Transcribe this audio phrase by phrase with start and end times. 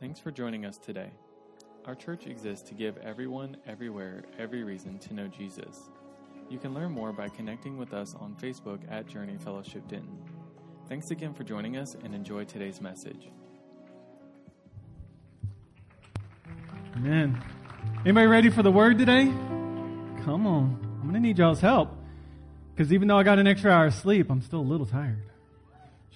[0.00, 1.10] Thanks for joining us today.
[1.84, 5.90] Our church exists to give everyone, everywhere, every reason to know Jesus.
[6.48, 10.18] You can learn more by connecting with us on Facebook at Journey Fellowship Denton.
[10.88, 13.28] Thanks again for joining us and enjoy today's message.
[16.96, 17.38] Amen.
[18.00, 19.24] Anybody ready for the word today?
[20.24, 20.80] Come on.
[20.94, 21.94] I'm going to need y'all's help.
[22.74, 25.24] Because even though I got an extra hour of sleep, I'm still a little tired.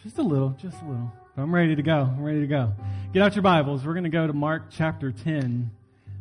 [0.03, 1.13] Just a little, just a little.
[1.37, 2.03] I'm ready to go.
[2.03, 2.73] I'm ready to go.
[3.13, 3.85] Get out your Bibles.
[3.85, 5.69] We're going to go to Mark chapter 10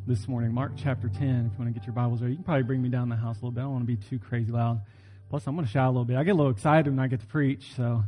[0.07, 0.51] this morning.
[0.51, 1.21] Mark chapter 10.
[1.21, 3.15] If you want to get your Bibles ready, you can probably bring me down the
[3.15, 3.59] house a little bit.
[3.61, 4.81] I don't want to be too crazy loud.
[5.29, 6.17] Plus, I'm going to shout a little bit.
[6.17, 7.75] I get a little excited when I get to preach.
[7.77, 8.03] So,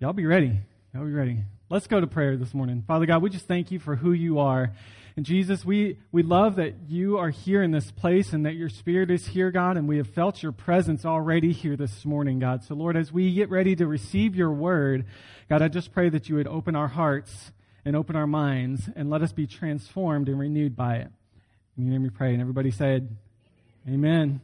[0.00, 0.58] y'all be ready.
[0.92, 1.44] Y'all be ready.
[1.70, 2.82] Let's go to prayer this morning.
[2.88, 4.72] Father God, we just thank you for who you are.
[5.14, 8.70] And Jesus, we, we love that you are here in this place and that your
[8.70, 12.64] spirit is here, God, and we have felt your presence already here this morning, God.
[12.64, 15.04] So, Lord, as we get ready to receive your word,
[15.50, 17.52] God, I just pray that you would open our hearts
[17.84, 21.08] and open our minds and let us be transformed and renewed by it.
[21.76, 22.32] In your name we pray.
[22.32, 23.14] And everybody said,
[23.86, 24.40] Amen.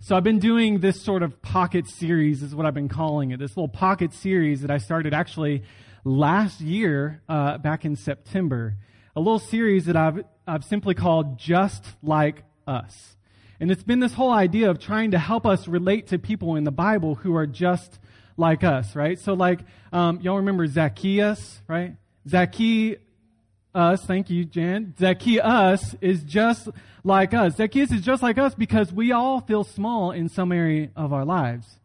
[0.00, 3.38] So I've been doing this sort of pocket series, is what I've been calling it.
[3.38, 5.62] This little pocket series that I started actually
[6.04, 8.76] last year, uh, back in September
[9.16, 13.16] a little series that I've, I've simply called Just Like Us.
[13.60, 16.64] And it's been this whole idea of trying to help us relate to people in
[16.64, 17.98] the Bible who are just
[18.36, 19.18] like us, right?
[19.18, 19.60] So, like,
[19.92, 21.94] um, y'all remember Zacchaeus, right?
[22.28, 22.98] Zacchaeus,
[23.74, 24.94] thank you, Jan.
[24.98, 26.68] Zacchaeus is just
[27.04, 27.56] like us.
[27.56, 31.24] Zacchaeus is just like us because we all feel small in some area of our
[31.24, 31.78] lives.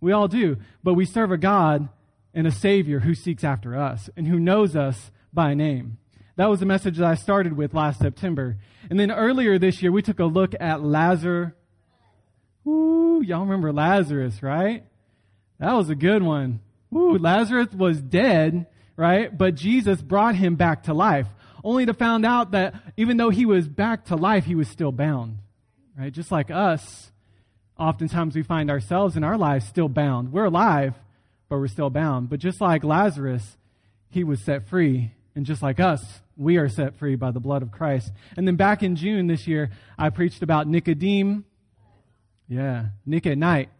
[0.00, 0.58] We all do.
[0.82, 1.88] But we serve a God
[2.34, 5.96] and a Savior who seeks after us and who knows us by name.
[6.36, 8.58] That was the message that I started with last September.
[8.90, 11.52] And then earlier this year, we took a look at Lazarus.
[12.66, 14.84] Ooh, y'all remember Lazarus, right?
[15.58, 16.60] That was a good one.
[16.94, 19.36] Ooh, Lazarus was dead, right?
[19.36, 21.26] But Jesus brought him back to life,
[21.64, 24.92] only to find out that even though he was back to life, he was still
[24.92, 25.38] bound,
[25.98, 26.12] right?
[26.12, 27.10] Just like us,
[27.78, 30.32] oftentimes we find ourselves in our lives still bound.
[30.32, 30.94] We're alive,
[31.48, 32.28] but we're still bound.
[32.28, 33.56] But just like Lazarus,
[34.10, 35.12] he was set free.
[35.34, 36.02] And just like us,
[36.36, 38.12] we are set free by the blood of Christ.
[38.36, 41.44] And then back in June this year, I preached about Nicodemus.
[42.48, 43.70] Yeah, Nick at night.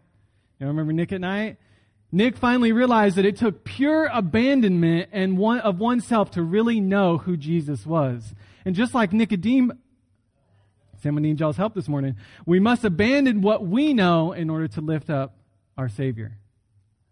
[0.59, 1.59] You remember Nick at night?
[2.11, 7.19] Nick finally realized that it took pure abandonment and one of oneself to really know
[7.19, 8.35] who Jesus was.
[8.65, 9.77] And just like Nicodemus,
[11.03, 12.17] Sam, I need help this morning.
[12.47, 15.37] We must abandon what we know in order to lift up
[15.77, 16.39] our Savior.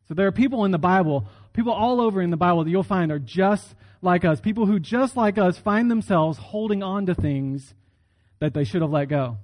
[0.08, 2.82] So there are people in the Bible, people all over in the Bible that you'll
[2.82, 7.14] find are just like us, people who just like us find themselves holding on to
[7.14, 7.72] things
[8.40, 9.38] that they should have let go.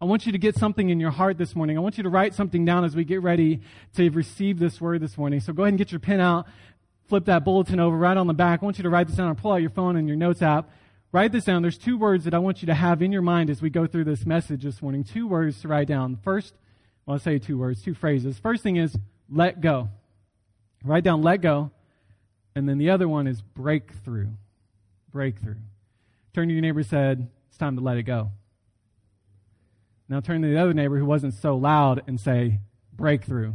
[0.00, 1.76] I want you to get something in your heart this morning.
[1.76, 3.60] I want you to write something down as we get ready
[3.96, 5.40] to receive this word this morning.
[5.40, 6.46] So go ahead and get your pen out,
[7.08, 8.62] flip that bulletin over right on the back.
[8.62, 10.42] I want you to write this down or pull out your phone and your notes
[10.42, 10.70] app.
[11.12, 11.62] Write this down.
[11.62, 13.86] There's two words that I want you to have in your mind as we go
[13.86, 15.04] through this message this morning.
[15.04, 16.16] Two words to write down.
[16.16, 16.54] First,
[17.06, 18.38] well, I'll say two words, two phrases.
[18.38, 18.96] First thing is
[19.30, 19.90] let go.
[20.84, 21.70] Write down let go.
[22.54, 24.28] And then the other one is breakthrough.
[25.10, 25.56] Breakthrough.
[26.34, 28.30] Turn to your neighbor said, It's time to let it go.
[30.08, 32.60] Now turn to the other neighbor who wasn't so loud and say,
[32.92, 33.54] Breakthrough.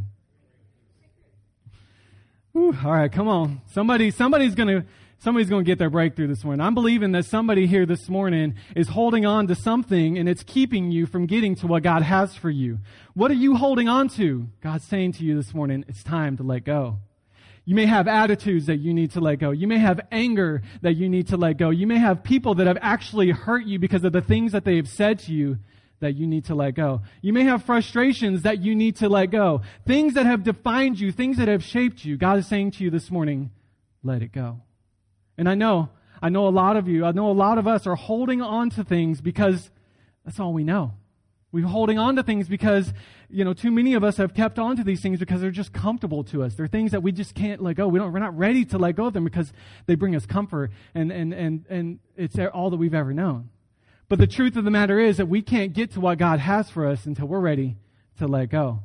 [2.52, 3.62] Whew, all right, come on.
[3.72, 4.84] Somebody, somebody's gonna,
[5.18, 6.60] somebody's gonna get their breakthrough this morning.
[6.60, 10.90] I'm believing that somebody here this morning is holding on to something and it's keeping
[10.90, 12.80] you from getting to what God has for you.
[13.14, 14.48] What are you holding on to?
[14.60, 16.98] God's saying to you this morning, it's time to let go.
[17.70, 19.52] You may have attitudes that you need to let go.
[19.52, 21.70] You may have anger that you need to let go.
[21.70, 24.74] You may have people that have actually hurt you because of the things that they
[24.74, 25.56] have said to you
[26.00, 27.02] that you need to let go.
[27.22, 29.62] You may have frustrations that you need to let go.
[29.86, 32.16] Things that have defined you, things that have shaped you.
[32.16, 33.52] God is saying to you this morning,
[34.02, 34.62] let it go.
[35.38, 37.86] And I know, I know a lot of you, I know a lot of us
[37.86, 39.70] are holding on to things because
[40.24, 40.94] that's all we know.
[41.52, 42.92] We're holding on to things because,
[43.32, 45.72] you know, too many of us have kept on to these things because they're just
[45.72, 46.54] comfortable to us.
[46.54, 47.88] They're things that we just can't let go.
[47.88, 49.52] We don't, we're not ready to let go of them because
[49.86, 53.50] they bring us comfort and, and, and, and it's all that we've ever known.
[54.08, 56.68] But the truth of the matter is that we can't get to what God has
[56.68, 57.76] for us until we're ready
[58.18, 58.80] to let go.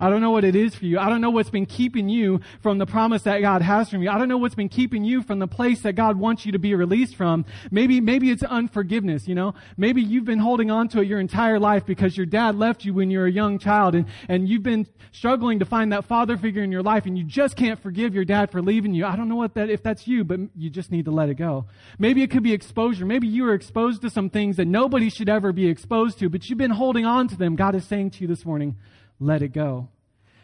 [0.00, 0.98] I don't know what it is for you.
[0.98, 4.10] I don't know what's been keeping you from the promise that God has for you.
[4.10, 6.58] I don't know what's been keeping you from the place that God wants you to
[6.58, 7.44] be released from.
[7.70, 9.54] Maybe, maybe it's unforgiveness, you know?
[9.76, 12.94] Maybe you've been holding on to it your entire life because your dad left you
[12.94, 16.36] when you were a young child and, and you've been struggling to find that father
[16.36, 19.04] figure in your life and you just can't forgive your dad for leaving you.
[19.04, 21.34] I don't know what that, if that's you, but you just need to let it
[21.34, 21.66] go.
[21.98, 23.04] Maybe it could be exposure.
[23.04, 26.48] Maybe you were exposed to some things that nobody should ever be exposed to, but
[26.48, 27.56] you've been holding on to them.
[27.56, 28.76] God is saying to you this morning,
[29.22, 29.88] let it go.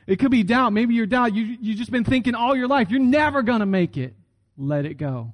[0.06, 0.72] It could be doubt.
[0.72, 1.34] Maybe you're doubt.
[1.34, 4.14] You, you've just been thinking all your life, you're never going to make it.
[4.56, 5.32] Let it go.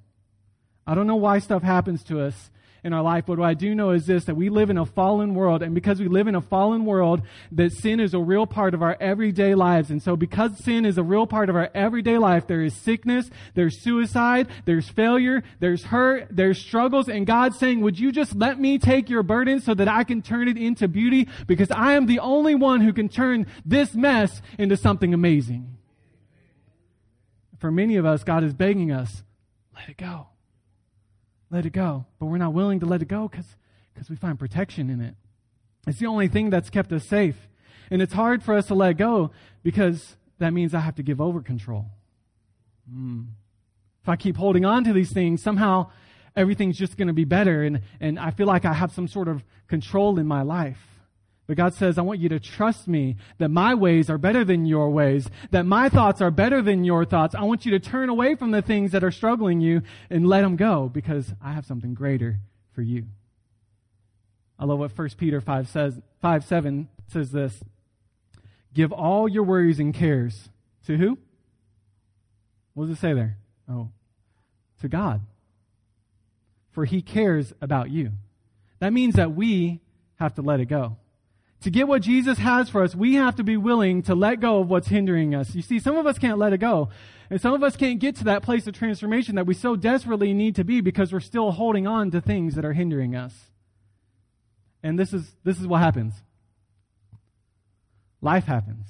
[0.87, 2.51] I don't know why stuff happens to us
[2.85, 4.85] in our life, but what I do know is this, that we live in a
[4.85, 7.23] fallen world, and because we live in a fallen world,
[7.53, 9.91] that sin is a real part of our everyday lives.
[9.91, 13.31] And so because sin is a real part of our everyday life, there is sickness,
[13.55, 18.61] there's suicide, there's failure, there's hurt, there's struggles, and God's saying, would you just let
[18.61, 21.27] me take your burden so that I can turn it into beauty?
[21.47, 25.79] Because I am the only one who can turn this mess into something amazing.
[27.59, 29.23] For many of us, God is begging us,
[29.75, 30.27] let it go
[31.55, 32.05] let it go.
[32.19, 35.15] But we're not willing to let it go because we find protection in it.
[35.87, 37.37] It's the only thing that's kept us safe.
[37.91, 39.31] And it's hard for us to let go
[39.63, 41.87] because that means I have to give over control.
[42.93, 43.27] Mm.
[44.03, 45.91] If I keep holding on to these things, somehow
[46.35, 49.29] everything's just going to be better and, and I feel like I have some sort
[49.29, 50.81] of control in my life.
[51.47, 54.65] But God says, I want you to trust me that my ways are better than
[54.65, 57.35] your ways, that my thoughts are better than your thoughts.
[57.35, 60.41] I want you to turn away from the things that are struggling you and let
[60.41, 62.39] them go because I have something greater
[62.73, 63.07] for you.
[64.59, 67.63] I love what 1 Peter 5 says, 5 7 says this.
[68.73, 70.49] Give all your worries and cares
[70.87, 71.19] to who?
[72.73, 73.37] What does it say there?
[73.69, 73.91] Oh,
[74.81, 75.21] to God.
[76.71, 78.13] For he cares about you.
[78.81, 79.81] That means that we
[80.17, 80.97] have to let it go.
[81.65, 84.59] To get what Jesus has for us, we have to be willing to let go
[84.59, 85.55] of what's hindering us.
[85.55, 86.91] You see, some of us can't let it go.
[87.31, 90.35] And some of us can't get to that place of transformation that we so desperately
[90.35, 93.33] need to be because we're still holding on to things that are hindering us.
[94.83, 96.13] And this is, this is what happens.
[98.21, 98.87] Life happens.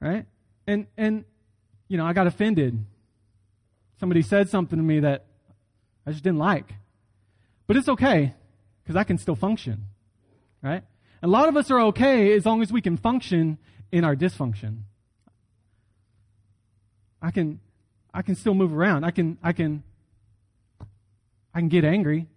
[0.00, 0.26] Right?
[0.68, 1.24] And, and,
[1.88, 2.86] you know, I got offended.
[3.98, 5.24] Somebody said something to me that
[6.06, 6.72] I just didn't like.
[7.66, 8.32] But it's okay
[8.84, 9.86] because I can still function.
[10.62, 10.84] Right?
[11.26, 13.58] A lot of us are okay as long as we can function
[13.90, 14.82] in our dysfunction.
[17.20, 17.58] I can,
[18.14, 19.02] I can still move around.
[19.02, 19.82] I can, I can,
[21.52, 22.28] I can get angry,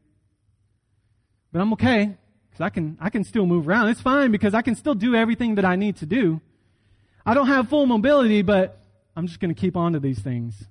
[1.52, 2.18] but I'm okay
[2.50, 3.90] because I can, I can still move around.
[3.90, 6.42] It's fine because I can still do everything that I need to do.
[7.24, 8.82] I don't have full mobility, but
[9.16, 10.66] I'm just going to keep on to these things.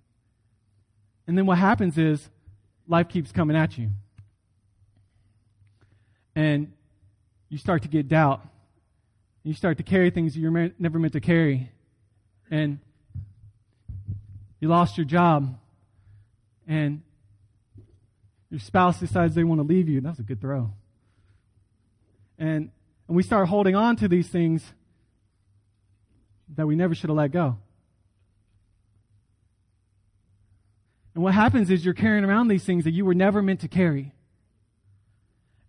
[1.29, 2.29] And then what happens is
[2.89, 3.91] life keeps coming at you.
[6.35, 6.73] And
[7.49, 8.47] you start to get doubt.
[9.43, 11.71] You start to carry things you're never meant to carry.
[12.51, 12.79] And
[14.61, 15.59] you lost your job.
[16.67, 17.03] And
[18.51, 20.01] your spouse decides they want to leave you.
[20.01, 20.71] That was a good throw.
[22.39, 22.71] And,
[23.07, 24.63] and we start holding on to these things
[26.57, 27.59] that we never should have let go.
[31.15, 33.69] And what happens is you're carrying around these things that you were never meant to
[33.69, 34.13] carry.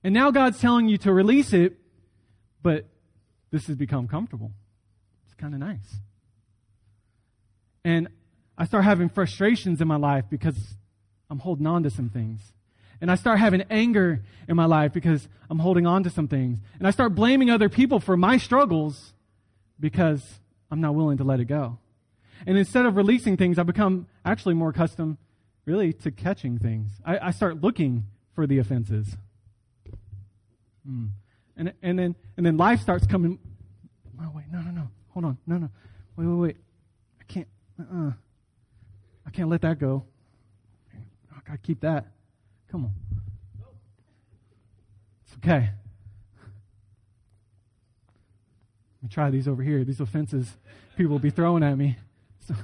[0.03, 1.77] And now God's telling you to release it,
[2.61, 2.85] but
[3.51, 4.51] this has become comfortable.
[5.25, 5.97] It's kind of nice.
[7.83, 8.07] And
[8.57, 10.57] I start having frustrations in my life because
[11.29, 12.41] I'm holding on to some things.
[13.01, 16.59] And I start having anger in my life because I'm holding on to some things.
[16.77, 19.13] And I start blaming other people for my struggles
[19.79, 20.21] because
[20.69, 21.77] I'm not willing to let it go.
[22.45, 25.17] And instead of releasing things, I become actually more accustomed,
[25.65, 26.89] really, to catching things.
[27.05, 29.15] I, I start looking for the offenses.
[30.87, 31.09] Mm.
[31.57, 33.39] And, and then and then life starts coming.
[34.21, 34.87] Oh wait, no, no, no.
[35.09, 35.69] Hold on, no, no.
[36.15, 36.57] Wait, wait, wait.
[37.19, 37.47] I can't.
[37.79, 38.11] Uh-uh.
[39.25, 40.05] I can't let that go.
[41.31, 42.07] I gotta keep that.
[42.71, 42.94] Come on.
[45.25, 45.69] It's okay.
[49.01, 49.83] Let me try these over here.
[49.83, 50.57] These offenses
[50.97, 51.97] people will be throwing at me.
[52.45, 52.56] So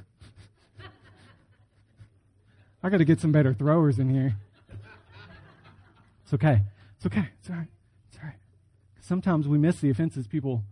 [2.84, 4.36] I got to get some better throwers in here.
[6.24, 6.62] It's okay.
[6.98, 7.30] It's okay.
[7.40, 7.68] It's all right.
[9.08, 10.64] Sometimes we miss the offenses people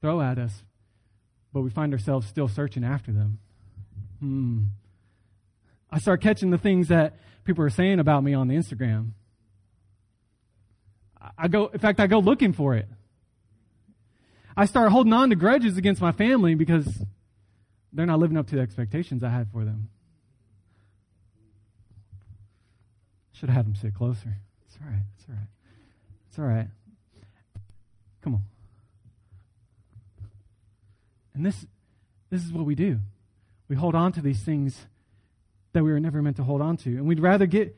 [0.00, 0.62] throw at us,
[1.52, 3.40] but we find ourselves still searching after them.
[4.20, 4.60] Hmm.
[5.90, 9.10] I start catching the things that people are saying about me on the Instagram.
[11.36, 12.86] I go, in fact, I go looking for it.
[14.56, 16.86] I start holding on to grudges against my family because
[17.92, 19.88] they're not living up to the expectations I had for them.
[23.32, 24.36] Should have had them sit closer.
[24.66, 25.02] It's all right.
[25.18, 25.48] It's all right.
[26.28, 26.68] It's all right.
[28.22, 28.42] Come on.
[31.34, 31.66] And this,
[32.28, 32.98] this is what we do.
[33.68, 34.86] We hold on to these things
[35.72, 36.90] that we were never meant to hold on to.
[36.90, 37.76] And we'd rather get,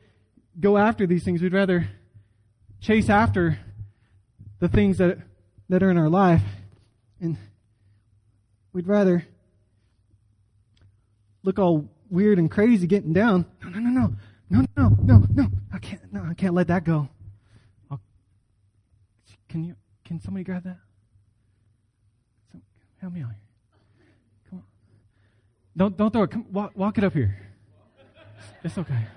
[0.59, 1.41] go after these things.
[1.41, 1.87] We'd rather
[2.81, 3.59] chase after
[4.59, 5.19] the things that,
[5.69, 6.41] that are in our life.
[7.21, 7.37] And
[8.73, 9.25] we'd rather
[11.43, 13.45] look all weird and crazy getting down.
[13.63, 14.15] No, no, no, no.
[14.49, 15.47] No, no, no, no.
[15.73, 17.07] I can't, no, I can't let that go.
[17.89, 17.99] I'll,
[19.49, 19.75] can you,
[20.13, 20.77] can somebody grab that?
[23.01, 23.39] Help me out here.
[24.47, 24.65] Come on.
[25.75, 26.29] Don't, don't throw it.
[26.29, 27.35] Come, walk, walk it up here.
[28.63, 29.07] It's okay.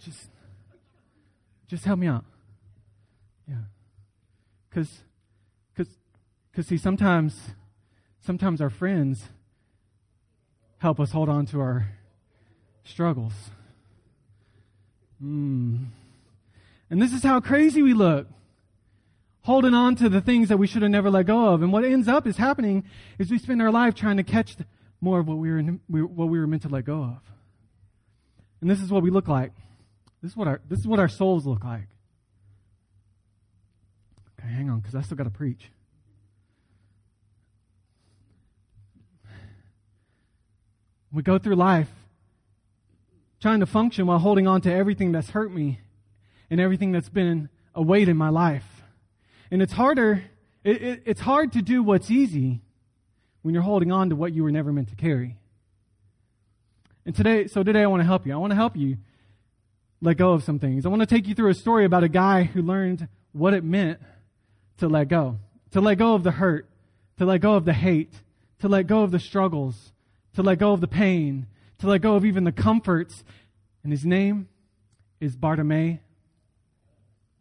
[0.00, 0.30] just,
[1.68, 2.24] just help me out.
[3.46, 3.56] Yeah.
[4.70, 5.02] Because,
[5.74, 5.92] because,
[6.50, 7.50] because see, sometimes,
[8.24, 9.28] sometimes our friends
[10.78, 11.90] help us hold on to our
[12.84, 13.34] struggles.
[15.22, 15.88] Mm.
[16.88, 18.28] And this is how crazy we look.
[19.42, 21.62] Holding on to the things that we should have never let go of.
[21.62, 22.84] And what ends up is happening
[23.18, 24.56] is we spend our life trying to catch
[25.00, 27.20] more of what we were, what we were meant to let go of.
[28.60, 29.52] And this is what we look like.
[30.22, 31.88] This is what our, this is what our souls look like.
[34.38, 35.72] Okay, hang on, because I still got to preach.
[41.12, 41.90] We go through life
[43.40, 45.80] trying to function while holding on to everything that's hurt me
[46.48, 48.64] and everything that's been a weight in my life.
[49.52, 50.24] And it's harder,
[50.64, 52.62] it, it, it's hard to do what's easy
[53.42, 55.36] when you're holding on to what you were never meant to carry.
[57.04, 58.32] And today, so today I want to help you.
[58.32, 58.96] I want to help you
[60.00, 60.86] let go of some things.
[60.86, 63.62] I want to take you through a story about a guy who learned what it
[63.62, 64.00] meant
[64.78, 65.38] to let go,
[65.72, 66.66] to let go of the hurt,
[67.18, 68.14] to let go of the hate,
[68.60, 69.92] to let go of the struggles,
[70.32, 71.46] to let go of the pain,
[71.80, 73.22] to let go of even the comforts.
[73.82, 74.48] And his name
[75.20, 75.98] is Bartimaeus.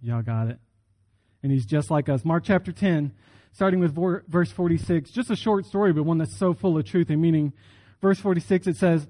[0.02, 0.60] Y'all got it.
[1.44, 2.24] And he's just like us.
[2.24, 3.12] Mark chapter 10,
[3.52, 3.96] starting with
[4.28, 5.12] verse 46.
[5.12, 7.54] Just a short story, but one that's so full of truth and meaning.
[8.02, 9.08] Verse 46, it says,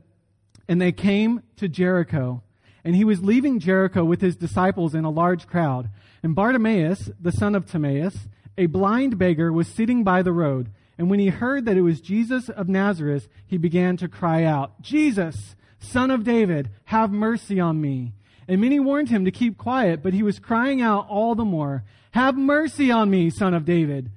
[0.68, 2.44] And they came to Jericho.
[2.84, 5.90] And he was leaving Jericho with his disciples in a large crowd.
[6.24, 10.72] And Bartimaeus, the son of Timaeus, a blind beggar, was sitting by the road.
[10.98, 14.82] And when he heard that it was Jesus of Nazareth, he began to cry out,
[14.82, 18.14] Jesus, son of David, have mercy on me.
[18.48, 21.84] And many warned him to keep quiet, but he was crying out all the more,
[22.12, 24.12] Have mercy on me, son of David.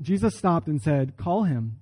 [0.00, 1.78] Jesus stopped and said, Call him.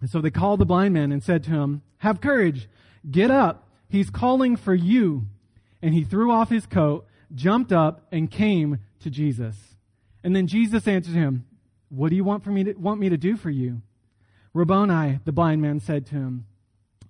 [0.00, 2.68] And so they called the blind man and said to him, Have courage,
[3.10, 5.26] get up, he's calling for you.
[5.82, 9.56] And he threw off his coat, jumped up, and came to Jesus.
[10.22, 11.44] And then Jesus answered him,
[11.94, 13.82] what do you want for me to, want me to do for you?
[14.52, 16.46] Rabboni, the blind man said to him,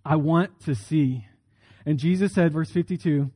[0.04, 1.26] I want to see.
[1.86, 3.30] And Jesus said, verse 52,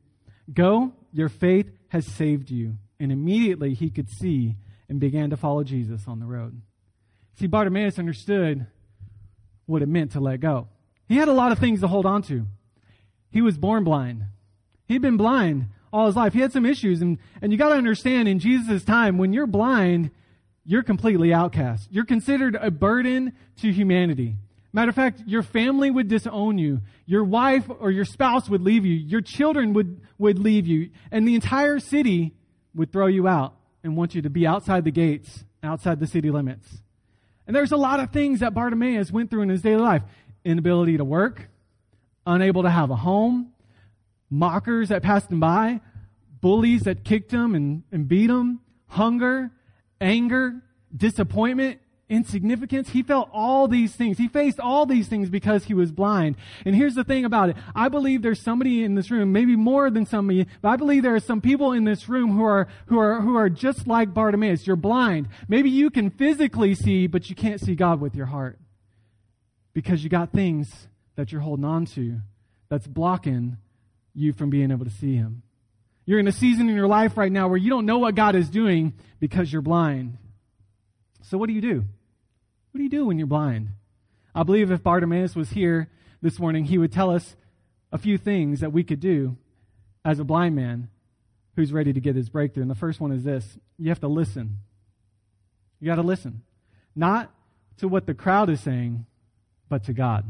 [0.53, 2.75] Go, your faith has saved you.
[2.99, 4.55] And immediately he could see
[4.87, 6.61] and began to follow Jesus on the road.
[7.35, 8.67] See, Bartimaeus understood
[9.65, 10.67] what it meant to let go.
[11.07, 12.45] He had a lot of things to hold on to.
[13.31, 14.23] He was born blind.
[14.87, 16.33] He'd been blind all his life.
[16.33, 17.01] He had some issues.
[17.01, 20.11] And, and you got to understand in Jesus' time, when you're blind,
[20.65, 21.87] you're completely outcast.
[21.91, 24.35] You're considered a burden to humanity.
[24.71, 26.81] Matter of fact, your family would disown you.
[27.05, 28.93] Your wife or your spouse would leave you.
[28.93, 30.91] Your children would, would leave you.
[31.11, 32.35] And the entire city
[32.75, 36.29] would throw you out and want you to be outside the gates, outside the city
[36.29, 36.67] limits.
[37.47, 40.03] And there's a lot of things that Bartimaeus went through in his daily life.
[40.45, 41.49] Inability to work,
[42.25, 43.51] unable to have a home,
[44.29, 45.81] mockers that passed him by,
[46.41, 49.51] bullies that kicked him and, and beat him, hunger,
[49.99, 50.61] anger,
[50.95, 52.89] disappointment, insignificance.
[52.89, 54.17] He felt all these things.
[54.17, 56.35] He faced all these things because he was blind.
[56.65, 57.57] And here's the thing about it.
[57.75, 61.15] I believe there's somebody in this room, maybe more than somebody, but I believe there
[61.15, 64.65] are some people in this room who are, who are, who are just like Bartimaeus.
[64.65, 65.29] You're blind.
[65.47, 68.59] Maybe you can physically see, but you can't see God with your heart.
[69.73, 72.19] Because you got things that you're holding on to
[72.69, 73.57] that's blocking
[74.13, 75.43] you from being able to see Him.
[76.05, 78.35] You're in a season in your life right now where you don't know what God
[78.35, 80.17] is doing because you're blind.
[81.21, 81.85] So, what do you do?
[82.71, 83.69] What do you do when you're blind?
[84.33, 85.89] I believe if Bartimaeus was here
[86.21, 87.35] this morning, he would tell us
[87.91, 89.37] a few things that we could do
[90.05, 90.89] as a blind man
[91.55, 92.61] who's ready to get his breakthrough.
[92.61, 94.59] And the first one is this you have to listen.
[95.79, 96.43] You got to listen.
[96.95, 97.33] Not
[97.77, 99.05] to what the crowd is saying,
[99.69, 100.25] but to God.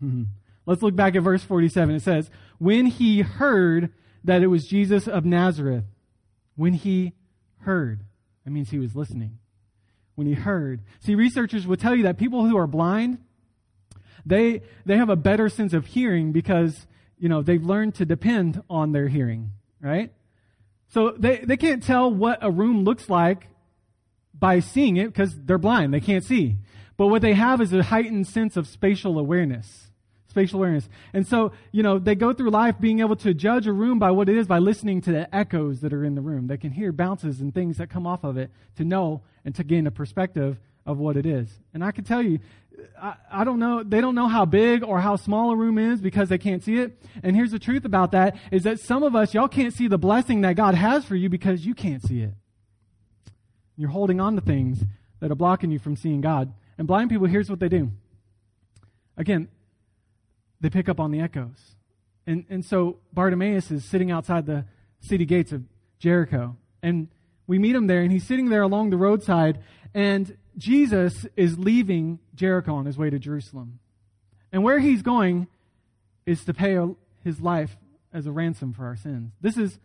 [0.00, 0.24] Hmm.
[0.64, 1.96] Let's look back at verse 47.
[1.96, 3.92] It says, When he heard
[4.24, 5.84] that it was Jesus of Nazareth
[6.56, 7.12] when he
[7.60, 8.04] heard.
[8.44, 9.38] That means he was listening.
[10.14, 10.82] When he heard.
[11.00, 13.18] See, researchers will tell you that people who are blind,
[14.26, 16.86] they, they have a better sense of hearing because,
[17.18, 20.12] you know, they've learned to depend on their hearing, right?
[20.88, 23.48] So they, they can't tell what a room looks like
[24.34, 25.94] by seeing it because they're blind.
[25.94, 26.58] They can't see.
[26.96, 29.91] But what they have is a heightened sense of spatial awareness
[30.32, 30.88] spatial awareness.
[31.12, 34.10] And so, you know, they go through life being able to judge a room by
[34.10, 36.46] what it is by listening to the echoes that are in the room.
[36.46, 39.62] They can hear bounces and things that come off of it to know and to
[39.62, 41.48] gain a perspective of what it is.
[41.74, 42.40] And I can tell you,
[43.00, 46.00] I, I, don't know, they don't know how big or how small a room is
[46.00, 46.98] because they can't see it.
[47.22, 49.98] And here's the truth about that is that some of us, y'all can't see the
[49.98, 52.32] blessing that God has for you because you can't see it.
[53.76, 54.82] You're holding on to things
[55.20, 56.52] that are blocking you from seeing God.
[56.78, 57.90] And blind people, here's what they do.
[59.16, 59.48] Again,
[60.62, 61.76] they pick up on the echoes.
[62.26, 64.64] And, and so Bartimaeus is sitting outside the
[65.00, 65.64] city gates of
[65.98, 66.56] Jericho.
[66.82, 67.08] And
[67.46, 69.58] we meet him there, and he's sitting there along the roadside,
[69.92, 73.80] and Jesus is leaving Jericho on his way to Jerusalem.
[74.52, 75.48] And where he's going
[76.24, 76.78] is to pay
[77.24, 77.76] his life
[78.12, 79.32] as a ransom for our sins.
[79.40, 79.78] This is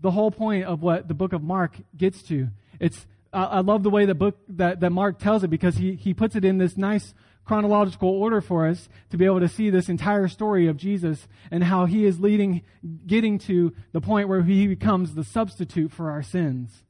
[0.00, 2.48] the whole point of what the book of Mark gets to.
[2.80, 6.14] It's I love the way the book that, that Mark tells it because he, he
[6.14, 9.88] puts it in this nice chronological order for us to be able to see this
[9.88, 12.62] entire story of Jesus and how he is leading,
[13.06, 16.84] getting to the point where he becomes the substitute for our sins.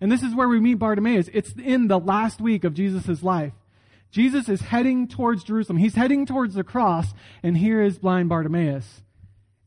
[0.00, 1.28] And this is where we meet Bartimaeus.
[1.32, 3.52] It's in the last week of Jesus' life.
[4.10, 5.78] Jesus is heading towards Jerusalem.
[5.78, 9.02] He's heading towards the cross, and here is blind Bartimaeus.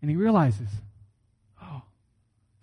[0.01, 0.67] And he realizes,
[1.61, 1.83] oh,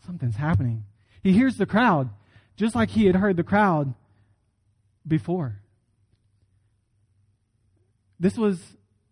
[0.04, 0.84] something's happening.
[1.22, 2.10] He hears the crowd,
[2.56, 3.94] just like he had heard the crowd
[5.06, 5.60] before.
[8.20, 8.60] This was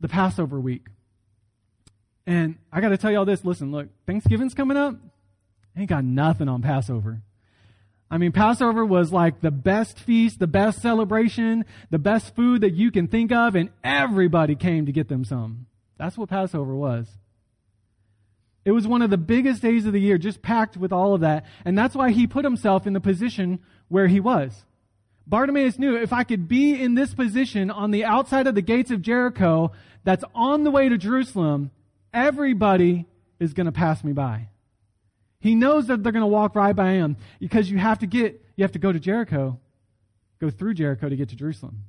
[0.00, 0.86] the Passover week.
[2.26, 4.94] And I got to tell y'all this listen, look, Thanksgiving's coming up.
[5.76, 7.22] Ain't got nothing on Passover.
[8.10, 12.74] I mean, Passover was like the best feast, the best celebration, the best food that
[12.74, 15.66] you can think of, and everybody came to get them some.
[15.98, 17.08] That's what Passover was.
[18.64, 21.20] It was one of the biggest days of the year, just packed with all of
[21.22, 21.46] that.
[21.64, 24.64] And that's why he put himself in the position where he was.
[25.28, 28.90] Bartimaeus knew if I could be in this position on the outside of the gates
[28.90, 31.70] of Jericho that's on the way to Jerusalem,
[32.14, 33.04] everybody
[33.38, 34.49] is going to pass me by.
[35.38, 38.42] He knows that they're going to walk right by him because you have to get,
[38.56, 39.61] you have to go to Jericho,
[40.40, 41.85] go through Jericho to get to Jerusalem.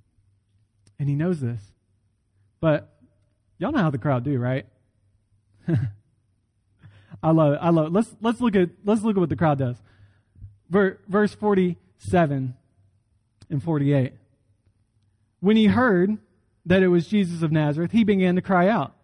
[1.00, 1.62] And he knows this.
[2.60, 2.93] But
[3.58, 4.65] y'all know how the crowd do, right?
[7.24, 7.60] I love it.
[7.62, 7.93] I love it.
[7.93, 9.77] Let's, let's look at, let's look at what the crowd does.
[10.69, 12.53] Verse 47
[13.50, 14.13] and 48.
[15.39, 16.18] When he heard
[16.65, 18.96] that it was Jesus of Nazareth, he began to cry out,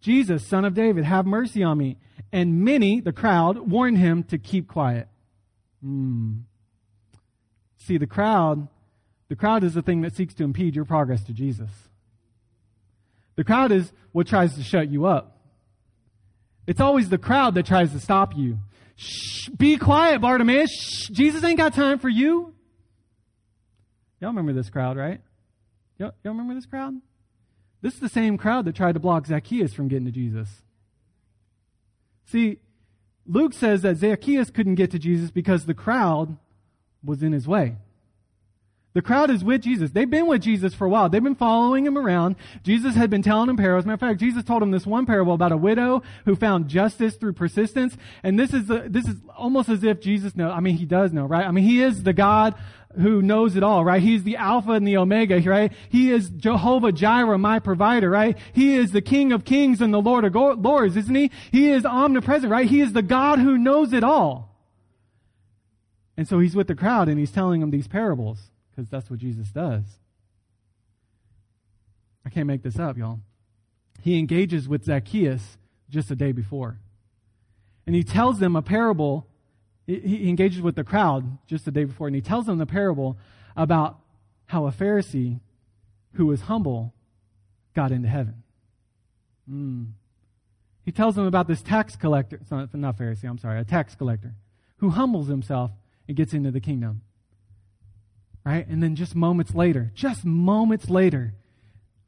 [0.00, 1.98] Jesus, son of David, have mercy on me.
[2.32, 5.08] And many, the crowd, warned him to keep quiet.
[5.84, 6.42] Mm.
[7.78, 8.68] See, the crowd,
[9.28, 11.70] the crowd is the thing that seeks to impede your progress to Jesus.
[13.36, 15.38] The crowd is what tries to shut you up.
[16.66, 18.58] It's always the crowd that tries to stop you.
[18.96, 20.70] Shh, be quiet, Bartimaeus.
[20.70, 22.52] Shh, Jesus ain't got time for you.
[24.20, 25.20] Y'all remember this crowd, right?
[25.98, 26.94] Y'all, y'all remember this crowd?
[27.80, 30.62] This is the same crowd that tried to block Zacchaeus from getting to Jesus.
[32.26, 32.58] See,
[33.26, 36.36] Luke says that Zacchaeus couldn't get to Jesus because the crowd
[37.04, 37.76] was in his way.
[38.94, 39.90] The crowd is with Jesus.
[39.90, 41.08] They've been with Jesus for a while.
[41.08, 42.36] They've been following him around.
[42.62, 43.84] Jesus had been telling them parables.
[43.84, 47.14] Matter of fact, Jesus told them this one parable about a widow who found justice
[47.14, 47.96] through persistence.
[48.22, 50.52] And this is the, this is almost as if Jesus knows.
[50.54, 51.46] I mean, he does know, right?
[51.46, 52.54] I mean, he is the God
[52.98, 54.02] who knows it all, right?
[54.02, 55.70] He's the Alpha and the Omega, right?
[55.90, 58.38] He is Jehovah Jireh, my provider, right?
[58.54, 61.30] He is the King of Kings and the Lord of Lords, isn't he?
[61.52, 62.66] He is omnipresent, right?
[62.66, 64.56] He is the God who knows it all.
[66.16, 68.38] And so he's with the crowd and he's telling them these parables
[68.78, 69.82] because that's what Jesus does.
[72.24, 73.18] I can't make this up, y'all.
[74.02, 75.58] He engages with Zacchaeus
[75.90, 76.78] just a day before.
[77.88, 79.26] And he tells them a parable
[79.84, 83.16] he engages with the crowd just the day before, and he tells them the parable
[83.56, 83.98] about
[84.44, 85.40] how a Pharisee
[86.12, 86.92] who was humble
[87.74, 88.42] got into heaven.
[89.50, 89.92] Mm.
[90.84, 94.34] He tells them about this tax collector, not, not Pharisee, I'm sorry, a tax collector,
[94.76, 95.70] who humbles himself
[96.06, 97.00] and gets into the kingdom.
[98.48, 98.66] Right?
[98.66, 101.34] And then just moments later, just moments later,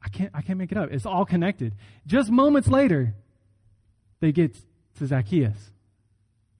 [0.03, 0.89] I can't, I can't make it up.
[0.91, 1.75] It's all connected.
[2.07, 3.13] Just moments later,
[4.21, 4.57] they get
[4.97, 5.69] to Zacchaeus.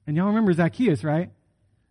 [0.05, 1.31] And y'all remember Zacchaeus, right?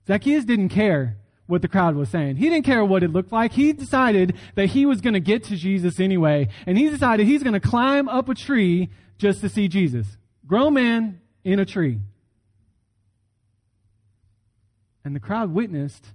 [0.07, 1.17] Zacchaeus didn't care
[1.49, 2.37] what the crowd was saying.
[2.37, 3.55] He didn't care what it looked like.
[3.55, 6.47] He decided that he was going to get to Jesus anyway.
[6.67, 10.07] And he decided he's going to climb up a tree just to see Jesus.
[10.47, 11.99] Grown man in a tree.
[15.05, 16.07] And the crowd witnessed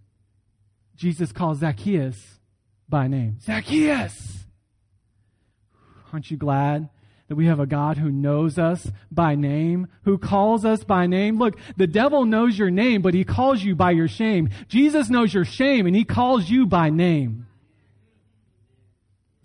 [0.96, 2.40] Jesus call Zacchaeus
[2.88, 3.38] by name.
[3.42, 4.46] Zacchaeus!
[6.12, 6.90] Aren't you glad
[7.28, 11.40] that we have a God who knows us by name, who calls us by name.
[11.40, 14.50] Look, the devil knows your name, but he calls you by your shame.
[14.68, 17.48] Jesus knows your shame and he calls you by name.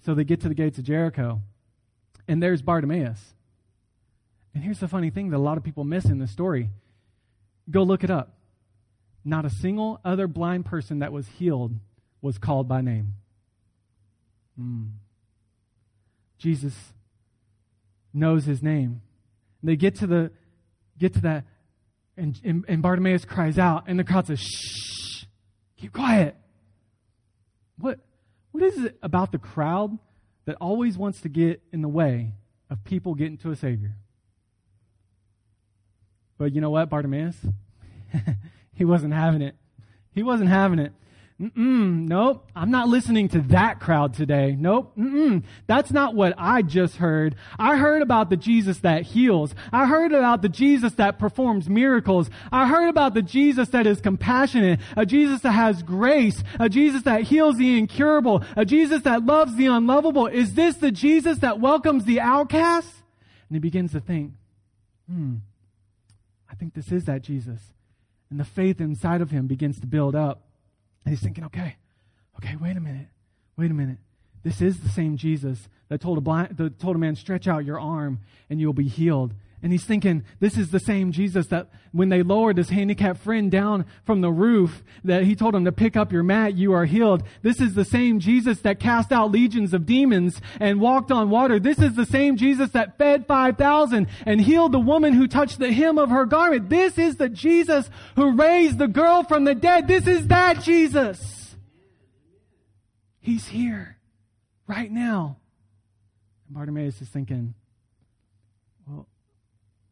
[0.04, 1.42] So they get to the gates of Jericho,
[2.26, 3.34] and there's Bartimaeus.
[4.54, 6.70] And here's the funny thing that a lot of people miss in this story.
[7.70, 8.39] Go look it up.
[9.24, 11.74] Not a single other blind person that was healed
[12.22, 13.14] was called by name.
[14.58, 14.90] Mm.
[16.38, 16.74] Jesus
[18.12, 19.02] knows his name.
[19.60, 20.30] And they get to the
[20.98, 21.44] get to that,
[22.16, 25.24] and, and, and Bartimaeus cries out, and the crowd says, "Shh,
[25.76, 26.36] keep quiet."
[27.78, 28.00] What
[28.52, 29.98] what is it about the crowd
[30.46, 32.32] that always wants to get in the way
[32.68, 33.96] of people getting to a Savior?
[36.38, 37.36] But you know what, Bartimaeus?
[38.80, 39.56] he wasn't having it.
[40.14, 40.94] He wasn't having it.
[41.38, 44.56] Mm-mm, nope, I'm not listening to that crowd today.
[44.58, 47.36] Nope, mm-mm, that's not what I just heard.
[47.58, 49.54] I heard about the Jesus that heals.
[49.70, 52.30] I heard about the Jesus that performs miracles.
[52.50, 57.02] I heard about the Jesus that is compassionate, a Jesus that has grace, a Jesus
[57.02, 60.26] that heals the incurable, a Jesus that loves the unlovable.
[60.26, 62.94] Is this the Jesus that welcomes the outcast?
[63.50, 64.32] And he begins to think,
[65.06, 65.34] hmm,
[66.50, 67.60] I think this is that Jesus.
[68.30, 70.42] And the faith inside of him begins to build up.
[71.04, 71.76] And he's thinking, okay,
[72.36, 73.08] okay, wait a minute,
[73.56, 73.98] wait a minute.
[74.42, 77.64] This is the same Jesus that told a, blind, that told a man, stretch out
[77.64, 79.34] your arm and you'll be healed.
[79.62, 83.50] And he's thinking, this is the same Jesus that when they lowered his handicapped friend
[83.50, 86.86] down from the roof, that he told him to pick up your mat, you are
[86.86, 87.22] healed.
[87.42, 91.60] This is the same Jesus that cast out legions of demons and walked on water.
[91.60, 95.72] This is the same Jesus that fed 5,000 and healed the woman who touched the
[95.72, 96.70] hem of her garment.
[96.70, 99.86] This is the Jesus who raised the girl from the dead.
[99.86, 101.54] This is that Jesus.
[103.20, 103.98] He's here
[104.66, 105.36] right now.
[106.46, 107.54] And Bartimaeus is thinking,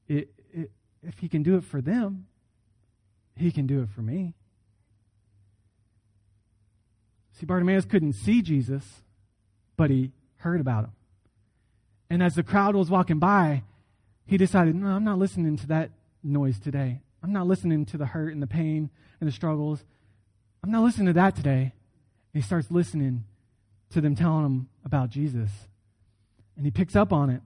[0.08, 0.70] it, it,
[1.02, 2.26] if he can do it for them,
[3.36, 4.34] he can do it for me.
[7.32, 8.84] See, Bartimaeus couldn't see Jesus,
[9.76, 10.92] but he heard about him.
[12.10, 13.62] And as the crowd was walking by,
[14.26, 15.90] he decided, no, I'm not listening to that
[16.22, 17.00] noise today.
[17.22, 18.90] I'm not listening to the hurt and the pain
[19.20, 19.84] and the struggles.
[20.64, 21.72] I'm not listening to that today.
[22.32, 23.24] And he starts listening
[23.90, 25.50] to them telling him about Jesus.
[26.56, 27.40] And he picks up on it.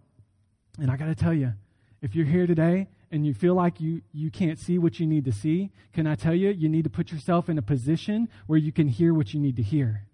[0.79, 1.53] And I got to tell you,
[2.03, 5.25] if you're here today and you feel like you, you can't see what you need
[5.25, 8.59] to see, can I tell you, you need to put yourself in a position where
[8.59, 10.05] you can hear what you need to hear.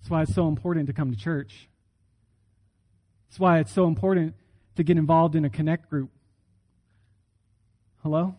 [0.00, 1.68] That's why it's so important to come to church.
[3.28, 4.34] That's why it's so important
[4.74, 6.10] to get involved in a connect group.
[8.02, 8.34] Hello?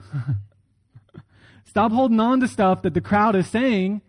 [1.66, 4.00] Stop holding on to stuff that the crowd is saying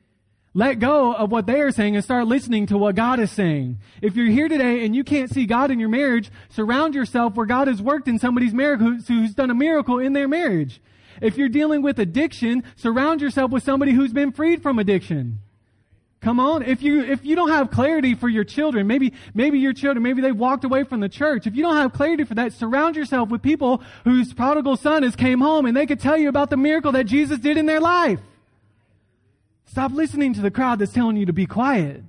[0.54, 3.78] let go of what they are saying and start listening to what God is saying.
[4.02, 7.46] If you're here today and you can't see God in your marriage, surround yourself where
[7.46, 10.82] God has worked in somebody's marriage who's done a miracle in their marriage.
[11.22, 15.40] If you're dealing with addiction, surround yourself with somebody who's been freed from addiction.
[16.22, 16.64] Come on.
[16.64, 20.22] If you, if you don't have clarity for your children, maybe, maybe your children, maybe
[20.22, 21.48] they've walked away from the church.
[21.48, 25.16] If you don't have clarity for that, surround yourself with people whose prodigal son has
[25.16, 27.80] came home and they could tell you about the miracle that Jesus did in their
[27.80, 28.20] life.
[29.70, 32.04] Stop listening to the crowd that's telling you to be quiet.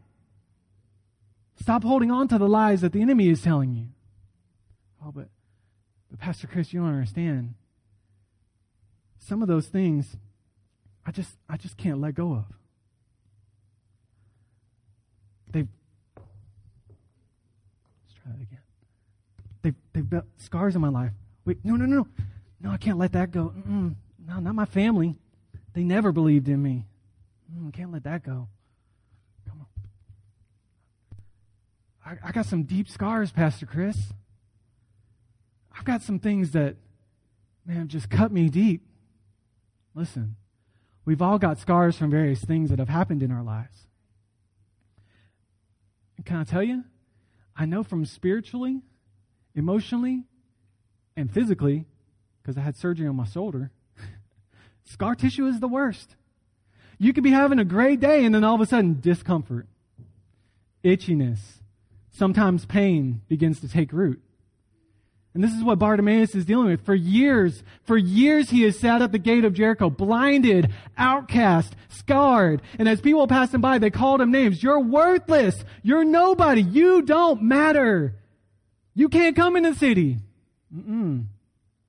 [1.61, 3.89] Stop holding on to the lies that the enemy is telling you.
[5.05, 5.29] Oh, but,
[6.09, 7.55] but Pastor Chris, you don't understand.
[9.19, 10.17] Some of those things
[11.05, 12.45] I just I just can't let go of.
[15.51, 15.69] They've
[16.17, 18.59] let's try that again.
[19.63, 21.13] They've they've built scars in my life.
[21.45, 22.07] Wait, no, no, no,
[22.61, 22.71] no!
[22.71, 23.53] I can't let that go.
[23.57, 23.97] Mm-mm.
[24.27, 25.17] No, not my family.
[25.75, 26.87] They never believed in me.
[27.57, 28.49] Mm, can't let that go.
[29.49, 29.67] Come on.
[32.05, 33.97] I, I got some deep scars, Pastor Chris.
[35.77, 36.77] I've got some things that,
[37.65, 38.87] man, just cut me deep.
[39.95, 40.37] Listen,
[41.05, 43.87] we've all got scars from various things that have happened in our lives.
[46.25, 46.85] Can I tell you?
[47.57, 48.83] I know from spiritually,
[49.55, 50.25] emotionally,
[51.17, 51.87] and physically,
[52.43, 53.71] because I had surgery on my shoulder,
[54.85, 56.17] scar tissue is the worst.
[57.03, 59.67] You could be having a great day and then all of a sudden discomfort,
[60.85, 61.39] itchiness,
[62.13, 64.21] sometimes pain begins to take root.
[65.33, 66.85] And this is what Bartimaeus is dealing with.
[66.85, 72.61] For years, for years he has sat at the gate of Jericho, blinded, outcast, scarred.
[72.79, 74.63] And as people passed him by, they called him names.
[74.63, 75.65] You're worthless.
[75.83, 76.61] You're nobody.
[76.61, 78.15] You don't matter.
[78.93, 80.19] You can't come in the city.
[80.75, 81.27] Mm-mm.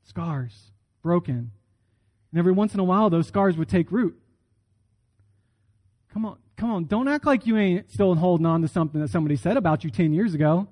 [0.06, 0.72] Scars,
[1.02, 1.52] broken.
[2.32, 4.21] And every once in a while, those scars would take root.
[6.14, 6.86] Come on, come on.
[6.86, 9.90] Don't act like you ain't still holding on to something that somebody said about you
[9.90, 10.68] 10 years ago.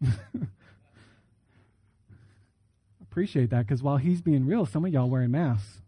[3.02, 5.80] Appreciate that because while he's being real, some of y'all wearing masks.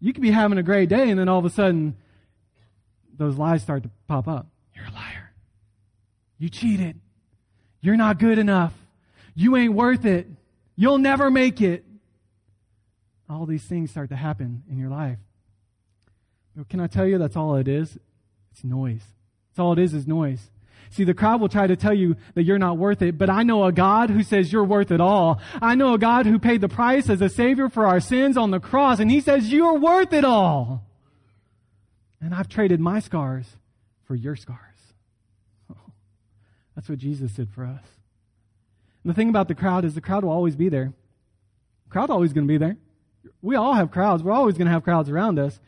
[0.00, 1.96] You could be having a great day and then all of a sudden
[3.16, 4.46] those lies start to pop up.
[4.74, 5.32] You're a liar.
[6.38, 7.00] You cheated.
[7.80, 8.72] You're not good enough.
[9.34, 10.26] You ain't worth it.
[10.76, 11.84] You'll never make it.
[13.28, 15.18] All these things start to happen in your life.
[16.68, 17.98] Can I tell you that's all it is?
[18.52, 19.02] It's noise.
[19.50, 20.50] That's all it is is noise.
[20.90, 23.42] See, the crowd will try to tell you that you're not worth it, but I
[23.42, 25.40] know a God who says you're worth it all.
[25.60, 28.52] I know a God who paid the price as a savior for our sins on
[28.52, 30.86] the cross, and he says you're worth it all.
[32.20, 33.46] And I've traded my scars
[34.04, 34.60] for your scars.
[36.76, 37.84] that's what Jesus did for us.
[39.02, 40.92] And the thing about the crowd is the crowd will always be there.
[41.86, 42.76] The crowd's always going to be there.
[43.42, 44.22] We all have crowds.
[44.22, 45.58] We're always going to have crowds around us.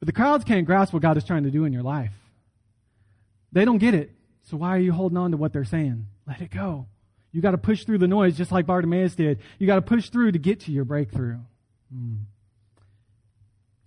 [0.00, 2.12] But the crowds can't grasp what God is trying to do in your life.
[3.52, 4.10] They don't get it.
[4.42, 6.06] So why are you holding on to what they're saying?
[6.26, 6.86] Let it go.
[7.32, 9.40] You got to push through the noise just like Bartimaeus did.
[9.58, 11.38] You got to push through to get to your breakthrough.
[11.94, 12.24] Mm.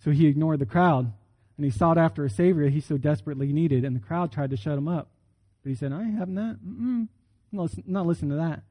[0.04, 1.12] So he ignored the crowd
[1.58, 4.58] and he sought after a savior he so desperately needed, and the crowd tried to
[4.58, 5.10] shut him up.
[5.64, 6.58] But he said, I ain't having that.
[6.66, 7.08] Mm-mm.
[7.52, 8.62] I'm not listening to that.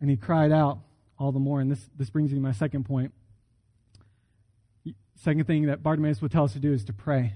[0.00, 0.80] And he cried out
[1.18, 1.60] all the more.
[1.60, 3.12] And this, this brings me to my second point.
[5.16, 7.34] Second thing that Bartimaeus would tell us to do is to pray.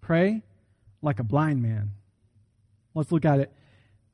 [0.00, 0.42] Pray
[1.02, 1.92] like a blind man.
[2.94, 3.52] Let's look at it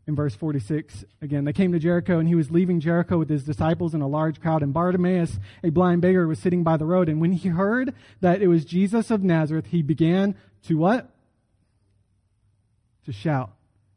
[0.07, 1.45] in verse 46 again.
[1.45, 4.41] They came to Jericho, and he was leaving Jericho with his disciples and a large
[4.41, 4.63] crowd.
[4.63, 7.09] And Bartimaeus, a blind beggar, was sitting by the road.
[7.09, 10.35] And when he heard that it was Jesus of Nazareth, he began
[10.65, 11.09] to what?
[13.07, 13.53] To shout,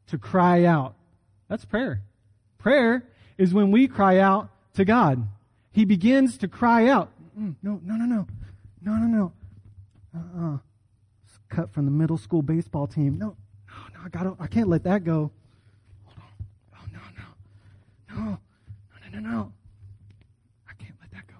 [0.08, 0.94] to cry out.
[1.48, 2.02] That's prayer.
[2.58, 5.26] Prayer is when we cry out to God.
[5.72, 7.10] He begins to cry out.
[7.38, 8.26] Mm, no, no, no, no.
[8.80, 9.32] No, no, no.
[10.14, 10.58] Uh-uh.
[11.48, 13.18] Cut from the middle school baseball team.
[13.18, 13.36] No,
[13.68, 15.30] no, no, I got I can't let that go.
[16.04, 16.46] Hold on.
[16.74, 18.24] Oh, no, no.
[18.24, 18.38] No,
[19.12, 19.52] no, no, no, no.
[20.68, 21.34] I can't let that go.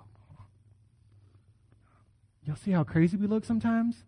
[2.45, 4.05] Y'all see how crazy we look sometimes?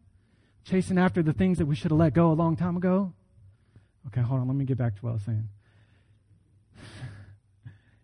[0.65, 3.13] Chasing after the things that we should have let go a long time ago?
[4.09, 4.49] Okay, hold on.
[4.49, 5.49] Let me get back to what I was saying.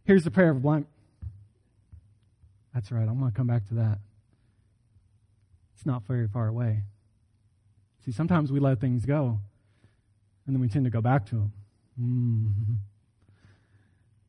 [0.04, 0.86] Here's the prayer of a blind.
[2.74, 3.06] That's right.
[3.06, 3.98] I'm going to come back to that.
[5.74, 6.82] It's not very far away.
[8.04, 9.38] See, sometimes we let things go,
[10.46, 11.52] and then we tend to go back to them.
[12.00, 12.74] Mm-hmm.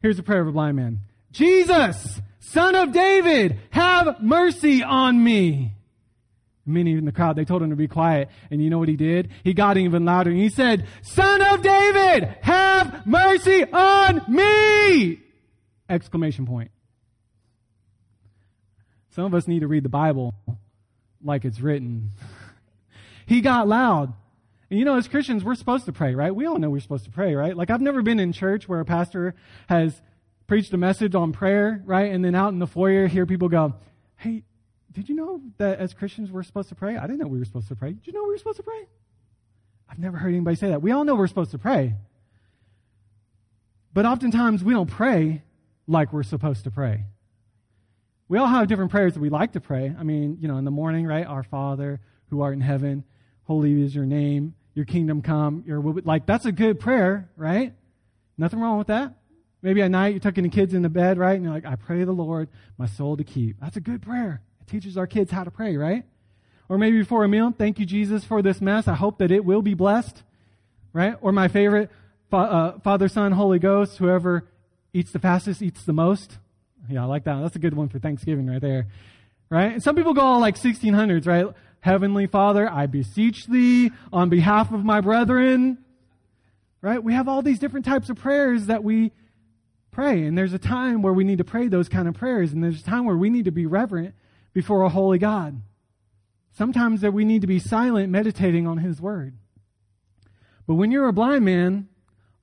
[0.02, 1.00] Here's the prayer of a blind man
[1.32, 5.74] Jesus, son of David, have mercy on me.
[6.66, 8.30] Many in the crowd, they told him to be quiet.
[8.50, 9.32] And you know what he did?
[9.44, 15.20] He got even louder and he said, Son of David, have mercy on me!
[15.90, 16.72] Exclamation point.
[19.14, 20.34] Some of us need to read the Bible
[21.24, 22.12] like it's written.
[23.28, 24.12] he got loud.
[24.72, 26.34] And you know, as Christians, we're supposed to pray, right?
[26.34, 27.56] We all know we're supposed to pray, right?
[27.56, 29.36] Like, I've never been in church where a pastor
[29.68, 30.02] has
[30.48, 32.12] preached a message on prayer, right?
[32.12, 33.76] And then out in the foyer, hear people go,
[34.16, 34.44] Hey,
[34.92, 36.98] did you know that as Christians we're supposed to pray?
[36.98, 37.94] I didn't know we were supposed to pray.
[37.94, 38.88] Did you know we were supposed to pray?
[39.90, 40.82] I've never heard anybody say that.
[40.82, 41.94] We all know we're supposed to pray.
[43.94, 45.44] But oftentimes we don't pray
[45.88, 47.06] like we're supposed to pray.
[48.28, 49.94] We all have different prayers that we like to pray.
[49.98, 51.26] I mean, you know, in the morning, right?
[51.26, 53.04] Our Father who art in heaven,
[53.44, 57.74] holy is your name, your kingdom come, your like that's a good prayer, right?
[58.38, 59.14] Nothing wrong with that.
[59.62, 61.36] Maybe at night you're tucking the kids in the bed, right?
[61.36, 63.60] And you're like, I pray the Lord my soul to keep.
[63.62, 64.42] That's a good prayer.
[64.62, 66.04] It teaches our kids how to pray, right?
[66.70, 68.88] Or maybe before a meal, thank you, Jesus, for this mess.
[68.88, 70.24] I hope that it will be blessed,
[70.92, 71.16] right?
[71.22, 71.92] Or my favorite,
[72.32, 74.50] uh, Father, Son, Holy Ghost, whoever
[74.92, 76.38] eats the fastest eats the most.
[76.90, 77.42] Yeah, I like that.
[77.42, 78.88] That's a good one for Thanksgiving right there.
[79.50, 79.74] Right?
[79.74, 81.46] And some people go all like 1600s, right?
[81.80, 85.78] Heavenly Father, I beseech thee on behalf of my brethren.
[86.82, 87.02] Right?
[87.02, 89.12] We have all these different types of prayers that we
[89.92, 90.24] pray.
[90.24, 92.52] And there's a time where we need to pray those kind of prayers.
[92.52, 94.16] And there's a time where we need to be reverent
[94.54, 95.62] before a holy God.
[96.52, 99.36] Sometimes that we need to be silent meditating on his word.
[100.68, 101.88] But when you're a blind man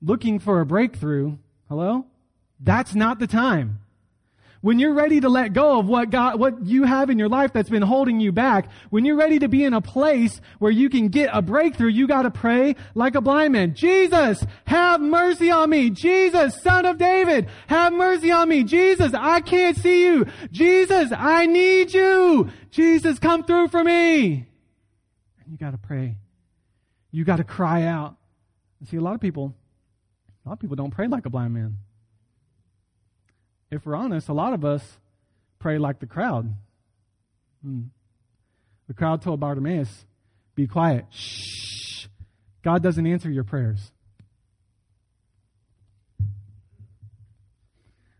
[0.01, 1.37] looking for a breakthrough,
[1.69, 2.05] hello?
[2.59, 3.79] That's not the time.
[4.61, 7.51] When you're ready to let go of what God, what you have in your life
[7.51, 10.87] that's been holding you back, when you're ready to be in a place where you
[10.87, 13.73] can get a breakthrough, you gotta pray like a blind man.
[13.73, 15.89] Jesus, have mercy on me.
[15.89, 18.63] Jesus, son of David, have mercy on me.
[18.63, 20.27] Jesus, I can't see you.
[20.51, 22.51] Jesus, I need you.
[22.69, 24.45] Jesus, come through for me.
[25.43, 26.17] And you gotta pray.
[27.09, 28.15] You gotta cry out.
[28.85, 29.55] see, a lot of people,
[30.45, 31.77] a lot of people don't pray like a blind man
[33.71, 34.99] if we're honest, a lot of us
[35.57, 36.53] pray like the crowd.
[37.63, 37.83] Hmm.
[38.87, 40.05] The crowd told Bartimaeus,
[40.55, 41.05] Be quiet.
[41.09, 42.07] Shh.
[42.61, 43.91] God doesn't answer your prayers.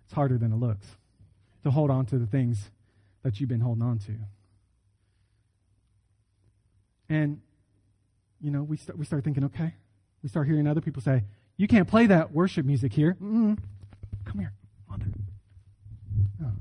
[0.05, 0.87] It's harder than it looks
[1.63, 2.71] to hold on to the things
[3.23, 4.13] that you've been holding on to.
[7.07, 7.41] And,
[8.41, 9.73] you know, we start, we start thinking, okay,
[10.23, 11.23] we start hearing other people say,
[11.57, 13.17] You can't play that worship music here.
[13.21, 13.57] Mm-mm.
[14.25, 14.53] Come here.
[14.89, 15.05] Mother.
[16.43, 16.51] Oh,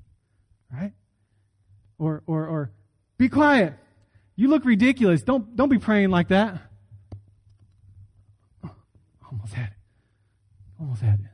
[0.72, 0.92] right?
[1.98, 2.70] Or, or, or,
[3.18, 3.74] be quiet.
[4.36, 5.22] You look ridiculous.
[5.22, 6.58] Don't, don't be praying like that.
[8.64, 8.70] Oh,
[9.30, 9.72] almost had it.
[10.80, 11.26] Almost had it.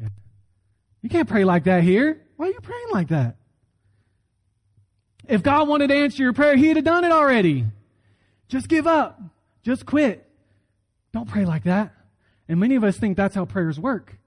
[0.00, 0.08] Yeah.
[1.02, 2.20] You can't pray like that here.
[2.36, 3.36] Why are you praying like that?
[5.28, 7.64] If God wanted to answer your prayer, He'd have done it already.
[8.48, 9.20] Just give up.
[9.62, 10.28] Just quit.
[11.12, 11.94] Don't pray like that.
[12.48, 14.18] And many of us think that's how prayers work.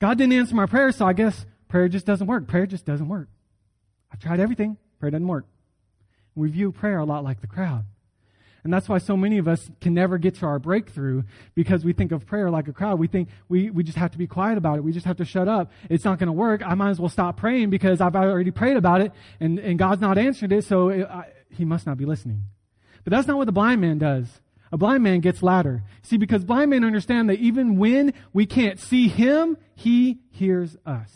[0.00, 2.48] God didn't answer my prayer, so I guess prayer just doesn't work.
[2.48, 3.28] Prayer just doesn't work.
[4.12, 4.76] I've tried everything.
[4.98, 5.46] Prayer doesn't work.
[6.34, 7.84] We view prayer a lot like the crowd.
[8.62, 11.22] And that's why so many of us can never get to our breakthrough
[11.54, 12.98] because we think of prayer like a crowd.
[12.98, 14.84] We think we, we just have to be quiet about it.
[14.84, 15.72] We just have to shut up.
[15.88, 16.62] It's not going to work.
[16.64, 20.00] I might as well stop praying because I've already prayed about it and, and God's
[20.00, 22.44] not answered it, so it, I, he must not be listening.
[23.04, 24.26] But that's not what the blind man does.
[24.72, 25.82] A blind man gets louder.
[26.02, 31.12] See, because blind men understand that even when we can't see him, he hears us.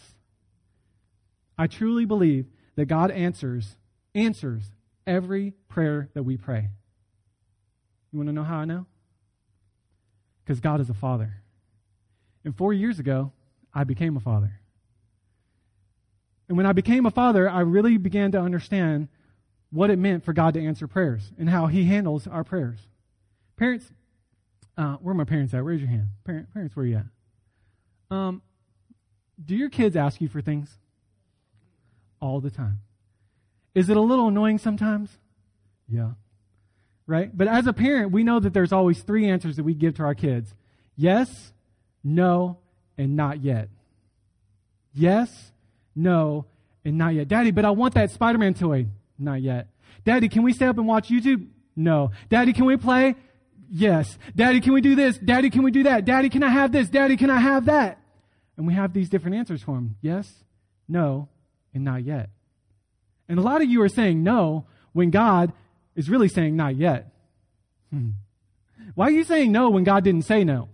[1.57, 3.77] I truly believe that God answers,
[4.15, 4.65] answers
[5.07, 6.69] every prayer that we pray.
[8.13, 8.87] You want to know how I know?
[10.45, 11.43] Because God is a father.
[12.45, 13.33] And four years ago,
[13.73, 14.61] I became a father.
[16.49, 19.09] And when I became a father, I really began to understand
[19.71, 22.81] what it meant for God to answer prayers and how He handles our prayers.
[23.57, 23.87] Parents,
[24.77, 25.65] uh, where are my parents at?
[25.65, 26.09] Raise your hand.
[26.25, 28.17] Parent, parents, where are you at?
[28.17, 28.43] Um,
[29.43, 30.79] do your kids ask you for things?
[32.21, 32.81] All the time.
[33.75, 35.11] Is it a little annoying sometimes?
[35.89, 36.13] Yeah
[37.07, 37.37] right?
[37.37, 40.05] But as a parent, we know that there's always three answers that we give to
[40.05, 40.55] our kids
[40.97, 41.53] yes,
[42.03, 42.59] no,
[42.97, 43.69] and not yet.
[44.93, 45.53] Yes,
[45.95, 46.47] no,
[46.85, 47.29] and not yet.
[47.29, 48.87] Daddy, but I want that Spider Man toy.
[49.19, 49.69] Not yet.
[50.05, 51.49] Daddy, can we stay up and watch YouTube?
[51.77, 52.11] No.
[52.29, 53.17] Daddy, can we play?
[53.71, 54.19] Yes.
[54.35, 55.19] Daddy, can we do this?
[55.19, 56.05] Daddy, can we do that?
[56.05, 56.89] Daddy, can I have this?
[56.89, 58.01] Daddy, can I have that?
[58.57, 59.97] And we have these different answers for him.
[60.01, 60.33] Yes,
[60.89, 61.29] no,
[61.73, 62.31] and not yet.
[63.29, 65.53] And a lot of you are saying no when God
[65.97, 67.13] is really saying not yet.
[67.91, 68.11] Hmm.
[68.95, 70.69] Why are you saying no when God didn't say no?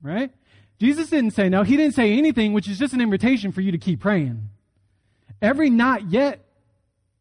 [0.00, 0.32] Right?
[0.80, 1.62] Jesus didn't say no.
[1.62, 4.48] He didn't say anything, which is just an invitation for you to keep praying.
[5.40, 6.44] Every not yet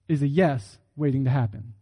[0.08, 1.74] is a yes waiting to happen.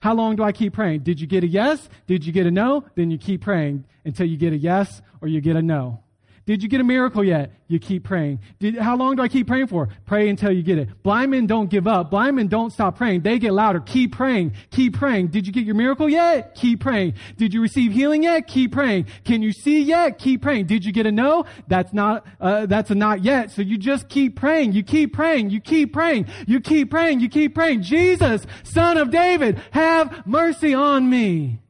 [0.00, 1.00] How long do I keep praying?
[1.00, 1.88] Did you get a yes?
[2.06, 2.84] Did you get a no?
[2.94, 6.02] Then you keep praying until you get a yes or you get a no.
[6.46, 7.52] Did you get a miracle yet?
[7.68, 8.40] You keep praying.
[8.58, 9.88] Did, how long do I keep praying for?
[10.06, 11.02] Pray until you get it.
[11.02, 12.10] Blind men don't give up.
[12.10, 13.20] Blind men don't stop praying.
[13.20, 13.78] They get louder.
[13.78, 14.54] Keep praying.
[14.70, 15.28] Keep praying.
[15.28, 16.54] Did you get your miracle yet?
[16.56, 17.14] Keep praying.
[17.36, 18.48] Did you receive healing yet?
[18.48, 19.06] Keep praying.
[19.24, 20.18] Can you see yet?
[20.18, 20.66] Keep praying.
[20.66, 21.44] Did you get a no?
[21.68, 23.52] That's not, uh, that's a not yet.
[23.52, 24.72] So you just keep praying.
[24.72, 25.50] You keep praying.
[25.50, 26.26] You keep praying.
[26.46, 27.20] You keep praying.
[27.20, 27.82] You keep praying.
[27.82, 31.60] Jesus, son of David, have mercy on me.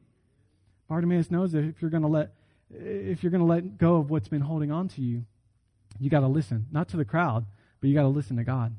[0.89, 2.31] Bartimaeus knows that if you're going to let
[2.73, 5.23] if you're going to let go of what's been holding on to you,
[5.99, 7.45] you got to listen, not to the crowd,
[7.79, 8.75] but you got to listen to God.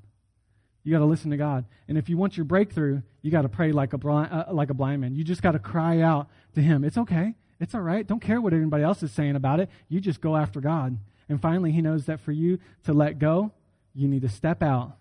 [0.85, 1.65] You got to listen to God.
[1.87, 4.71] And if you want your breakthrough, you got to pray like a blind, uh, like
[4.71, 5.15] a blind man.
[5.15, 6.85] You just got to cry out to Him.
[6.85, 7.35] It's okay.
[7.61, 8.07] It's all right.
[8.07, 9.71] Don't care what anybody else is saying about it.
[9.89, 10.99] You just go after God.
[11.29, 13.53] And finally, He knows that for you to let go,
[13.95, 14.97] you need to step out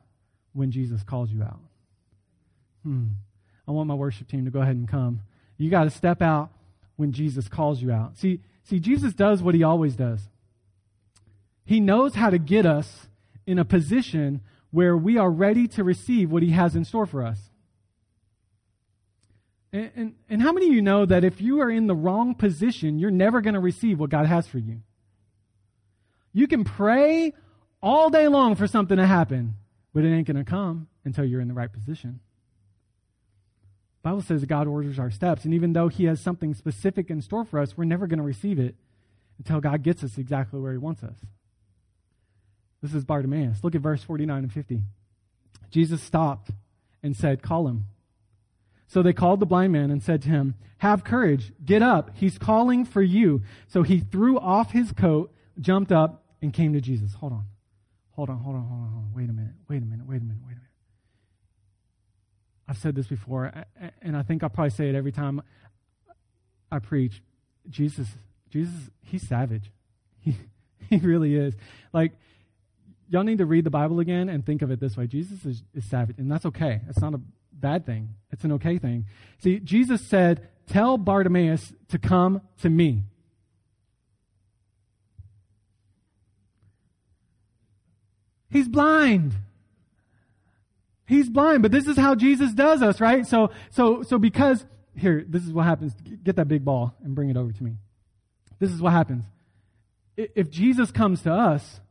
[0.53, 1.59] when Jesus calls you out.
[2.83, 3.07] Hmm.
[3.67, 5.21] I want my worship team to go ahead and come.
[5.57, 6.51] You got to step out
[6.95, 8.17] when Jesus calls you out.
[8.17, 10.21] See, See, Jesus does what he always does.
[11.65, 13.07] He knows how to get us
[13.45, 17.23] in a position where we are ready to receive what he has in store for
[17.23, 17.39] us.
[19.73, 22.35] And, and, and how many of you know that if you are in the wrong
[22.35, 24.81] position, you're never going to receive what God has for you?
[26.33, 27.33] You can pray
[27.81, 29.55] all day long for something to happen,
[29.93, 32.19] but it ain't going to come until you're in the right position.
[34.03, 37.45] Bible says God orders our steps, and even though He has something specific in store
[37.45, 38.75] for us, we're never going to receive it
[39.37, 41.17] until God gets us exactly where He wants us.
[42.81, 43.63] This is Bartimaeus.
[43.63, 44.81] Look at verse 49 and 50.
[45.69, 46.49] Jesus stopped
[47.03, 47.85] and said, Call him.
[48.87, 52.37] So they called the blind man and said to him, Have courage, get up, he's
[52.37, 53.43] calling for you.
[53.67, 57.13] So he threw off his coat, jumped up, and came to Jesus.
[57.13, 57.45] Hold on.
[58.11, 59.13] Hold on, hold on, hold on, hold on.
[59.15, 60.70] Wait a minute, wait a minute, wait a minute, wait a minute.
[62.71, 63.51] I've said this before,
[64.01, 65.41] and I think I'll probably say it every time
[66.71, 67.21] I preach.
[67.69, 68.07] Jesus,
[68.49, 69.71] Jesus, he's savage.
[70.23, 70.37] He,
[70.89, 71.53] he really is.
[71.93, 72.13] Like,
[73.09, 75.63] y'all need to read the Bible again and think of it this way Jesus is,
[75.73, 76.79] is savage, and that's okay.
[76.87, 77.19] It's not a
[77.51, 79.05] bad thing, it's an okay thing.
[79.39, 83.03] See, Jesus said, Tell Bartimaeus to come to me.
[88.49, 89.33] He's blind.
[91.11, 93.27] He's blind, but this is how Jesus does us, right?
[93.27, 95.93] So, so, so because, here, this is what happens.
[96.23, 97.73] Get that big ball and bring it over to me.
[98.59, 99.25] This is what happens.
[100.15, 101.81] If Jesus comes to us,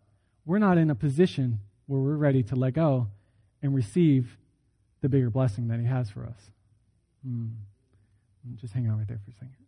[0.47, 3.09] we're not in a position where we're ready to let go
[3.61, 4.39] and receive
[5.03, 6.41] the bigger blessing that He has for us.
[7.23, 7.49] Hmm.
[8.55, 9.66] Just hang out right there for a second.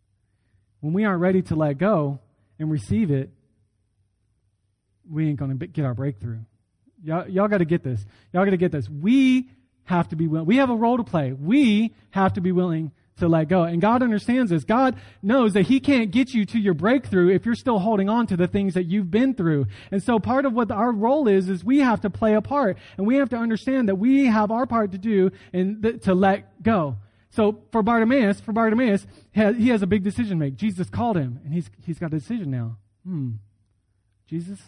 [0.79, 2.19] When we aren't ready to let go
[2.57, 3.29] and receive it,
[5.07, 6.39] we ain't going to get our breakthrough.
[7.03, 8.05] Y'all, y'all got to get this.
[8.31, 8.89] Y'all got to get this.
[8.89, 9.49] We
[9.85, 10.47] have to be willing.
[10.47, 11.33] We have a role to play.
[11.33, 13.63] We have to be willing to let go.
[13.63, 14.63] And God understands this.
[14.63, 18.27] God knows that He can't get you to your breakthrough if you're still holding on
[18.27, 19.67] to the things that you've been through.
[19.91, 22.77] And so part of what our role is, is we have to play a part.
[22.97, 26.13] And we have to understand that we have our part to do and th- to
[26.13, 26.97] let go.
[27.29, 30.55] So for Bartimaeus, for Bartimaeus, he has a big decision to make.
[30.55, 32.77] Jesus called him, and he's, he's got a decision now.
[33.05, 33.31] Hmm.
[34.27, 34.59] Jesus,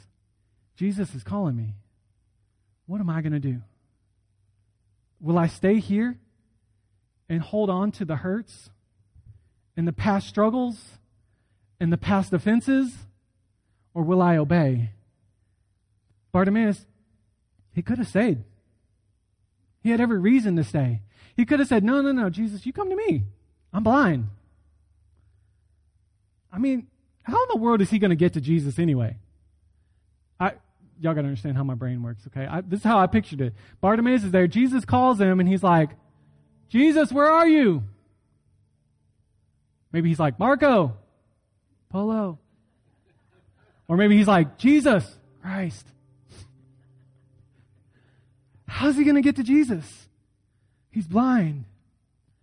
[0.75, 1.75] Jesus is calling me.
[2.87, 3.61] What am I going to do?
[5.19, 6.17] Will I stay here
[7.27, 8.69] and hold on to the hurts
[9.75, 10.77] and the past struggles
[11.79, 12.93] and the past offenses?
[13.93, 14.91] Or will I obey?
[16.31, 16.85] Bartimaeus,
[17.71, 18.43] he could have stayed.
[19.81, 21.01] He had every reason to stay.
[21.35, 23.23] He could have said, No, no, no, Jesus, you come to me.
[23.73, 24.27] I'm blind.
[26.51, 26.87] I mean,
[27.23, 29.17] how in the world is he going to get to Jesus anyway?
[30.99, 32.45] Y'all got to understand how my brain works, okay?
[32.45, 33.53] I, this is how I pictured it.
[33.81, 34.47] Bartimaeus is there.
[34.47, 35.89] Jesus calls him, and he's like,
[36.69, 37.83] Jesus, where are you?
[39.91, 40.97] Maybe he's like, Marco,
[41.89, 42.39] Polo.
[43.87, 45.85] Or maybe he's like, Jesus Christ.
[48.67, 50.07] How's he going to get to Jesus?
[50.91, 51.65] He's blind.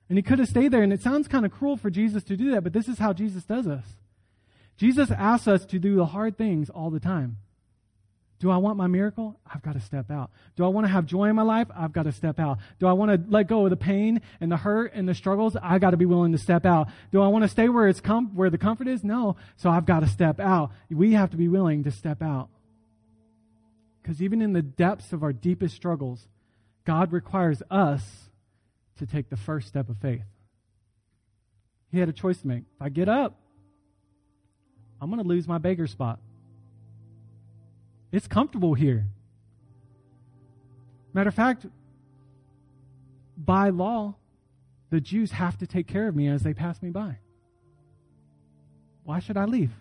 [0.08, 2.36] And he could have stayed there, and it sounds kind of cruel for Jesus to
[2.36, 3.86] do that, but this is how Jesus does us.
[4.76, 7.38] Jesus asks us to do the hard things all the time.
[8.42, 9.38] Do I want my miracle?
[9.46, 10.32] I've got to step out.
[10.56, 11.68] Do I want to have joy in my life?
[11.72, 12.58] I've got to step out.
[12.80, 15.56] Do I want to let go of the pain and the hurt and the struggles?
[15.62, 16.88] I got to be willing to step out.
[17.12, 19.04] Do I want to stay where it's com- where the comfort is?
[19.04, 19.36] No.
[19.58, 20.72] So I've got to step out.
[20.90, 22.48] We have to be willing to step out.
[24.02, 26.26] Because even in the depths of our deepest struggles,
[26.84, 28.02] God requires us
[28.98, 30.24] to take the first step of faith.
[31.92, 32.64] He had a choice to make.
[32.74, 33.38] If I get up,
[35.00, 36.18] I'm going to lose my beggar spot.
[38.12, 39.06] It's comfortable here.
[41.14, 41.66] Matter of fact,
[43.36, 44.14] by law,
[44.90, 47.16] the Jews have to take care of me as they pass me by.
[49.04, 49.72] Why should I leave?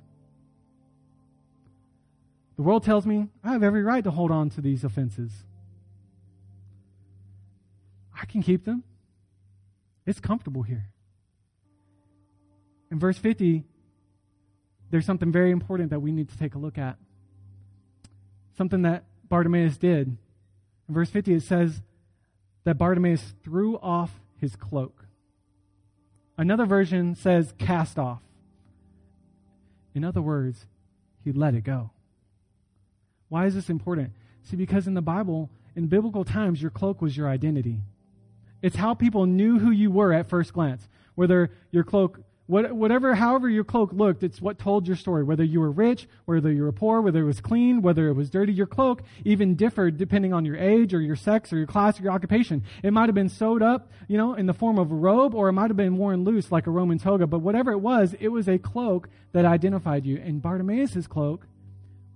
[2.56, 5.32] The world tells me I have every right to hold on to these offenses.
[8.20, 8.84] I can keep them.
[10.06, 10.90] It's comfortable here.
[12.92, 13.64] In verse 50,
[14.90, 16.98] there's something very important that we need to take a look at
[18.58, 20.18] something that Bartimaeus did.
[20.88, 21.82] In verse 50, it says
[22.64, 25.06] that Bartimaeus threw off his cloak.
[26.38, 28.22] Another version says cast off.
[29.94, 30.66] In other words,
[31.24, 31.92] he let it go.
[33.30, 34.12] Why is this important?
[34.44, 37.82] See, because in the Bible, in biblical times, your cloak was your identity.
[38.62, 40.88] It's how people knew who you were at first glance.
[41.16, 42.22] Whether your cloak
[42.52, 45.24] what, whatever, however your cloak looked, it's what told your story.
[45.24, 48.30] Whether you were rich, whether you were poor, whether it was clean, whether it was
[48.30, 51.98] dirty, your cloak even differed depending on your age or your sex or your class
[51.98, 52.62] or your occupation.
[52.84, 55.48] It might have been sewed up, you know, in the form of a robe, or
[55.48, 57.26] it might have been worn loose like a Roman toga.
[57.26, 60.18] But whatever it was, it was a cloak that identified you.
[60.18, 61.48] And Bartimaeus' cloak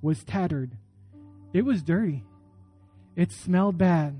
[0.01, 0.71] was tattered.
[1.53, 2.25] It was dirty.
[3.15, 4.19] It smelled bad.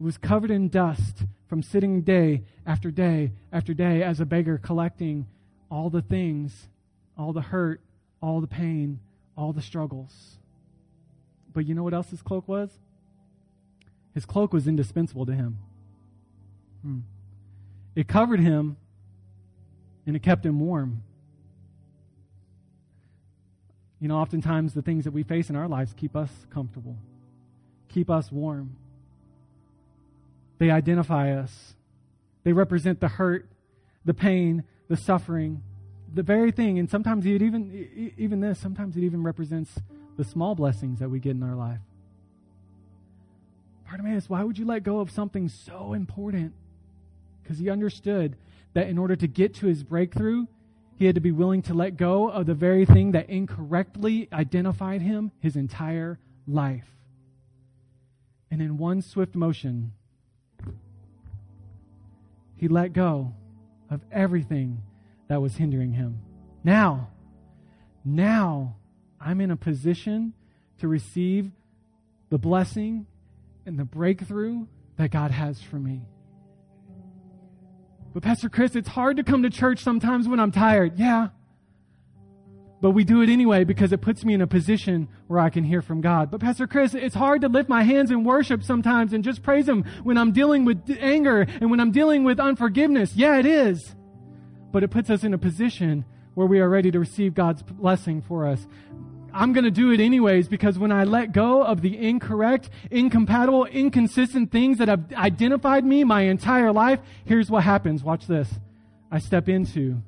[0.00, 4.56] It was covered in dust from sitting day after day after day as a beggar
[4.56, 5.26] collecting
[5.70, 6.68] all the things,
[7.16, 7.80] all the hurt,
[8.20, 9.00] all the pain,
[9.36, 10.38] all the struggles.
[11.52, 12.70] But you know what else his cloak was?
[14.14, 15.58] His cloak was indispensable to him.
[16.82, 16.98] Hmm.
[17.94, 18.76] It covered him
[20.06, 21.02] and it kept him warm.
[24.00, 26.96] You know, oftentimes the things that we face in our lives keep us comfortable,
[27.88, 28.76] keep us warm.
[30.58, 31.74] They identify us,
[32.44, 33.46] they represent the hurt,
[34.04, 35.62] the pain, the suffering,
[36.12, 39.80] the very thing, and sometimes it even even this, sometimes it even represents
[40.16, 41.78] the small blessings that we get in our life.
[43.88, 46.54] Bartimaeus, why would you let go of something so important?
[47.40, 48.36] Because he understood
[48.74, 50.46] that in order to get to his breakthrough,
[50.96, 55.02] he had to be willing to let go of the very thing that incorrectly identified
[55.02, 56.18] him his entire
[56.48, 56.96] life.
[58.50, 59.92] And in one swift motion,
[62.56, 63.34] he let go
[63.90, 64.82] of everything
[65.28, 66.20] that was hindering him.
[66.64, 67.10] Now,
[68.04, 68.76] now
[69.20, 70.32] I'm in a position
[70.78, 71.50] to receive
[72.30, 73.06] the blessing
[73.66, 74.66] and the breakthrough
[74.96, 76.02] that God has for me.
[78.12, 80.98] But Pastor Chris, it's hard to come to church sometimes when I'm tired.
[80.98, 81.28] Yeah.
[82.80, 85.64] But we do it anyway because it puts me in a position where I can
[85.64, 86.30] hear from God.
[86.30, 89.68] But Pastor Chris, it's hard to lift my hands in worship sometimes and just praise
[89.68, 93.14] Him when I'm dealing with anger and when I'm dealing with unforgiveness.
[93.14, 93.94] Yeah, it is.
[94.72, 98.22] But it puts us in a position where we are ready to receive God's blessing
[98.22, 98.66] for us.
[99.32, 103.66] I'm going to do it anyways because when I let go of the incorrect, incompatible,
[103.66, 108.02] inconsistent things that have identified me my entire life, here's what happens.
[108.02, 108.48] Watch this.
[109.10, 110.00] I step into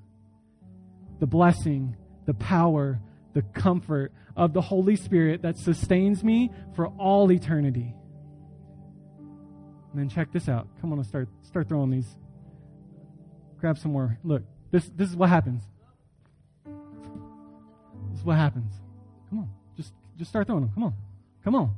[1.21, 1.97] the blessing,
[2.27, 3.01] the power,
[3.35, 7.95] the comfort of the Holy Spirit that sustains me for all eternity.
[9.93, 10.67] And then check this out.
[10.81, 12.17] Come on, let's start start throwing these.
[13.61, 14.19] Grab some more.
[14.25, 15.63] Look, this this is what happens.
[18.11, 18.73] This is what happens.
[19.29, 20.71] Come on, just just start throwing them.
[20.75, 20.95] Come on,
[21.45, 21.77] come on,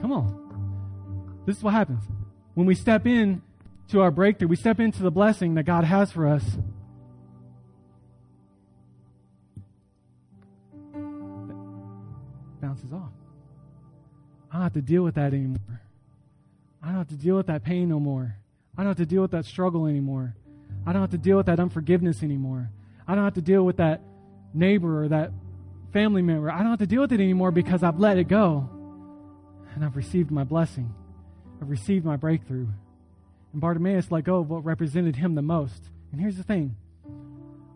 [0.00, 1.42] come on.
[1.44, 2.04] This is what happens
[2.54, 3.42] when we step in
[3.88, 4.48] to our breakthrough.
[4.48, 6.56] We step into the blessing that God has for us.
[14.54, 15.80] I don't have to deal with that anymore.
[16.80, 18.36] I don't have to deal with that pain no more.
[18.78, 20.36] I don't have to deal with that struggle anymore.
[20.86, 22.70] I don't have to deal with that unforgiveness anymore.
[23.08, 24.00] I don't have to deal with that
[24.52, 25.32] neighbor or that
[25.92, 26.52] family member.
[26.52, 28.70] I don't have to deal with it anymore because I've let it go.
[29.74, 30.94] And I've received my blessing.
[31.60, 32.68] I've received my breakthrough.
[33.52, 35.90] And Bartimaeus let go of what represented him the most.
[36.12, 36.76] And here's the thing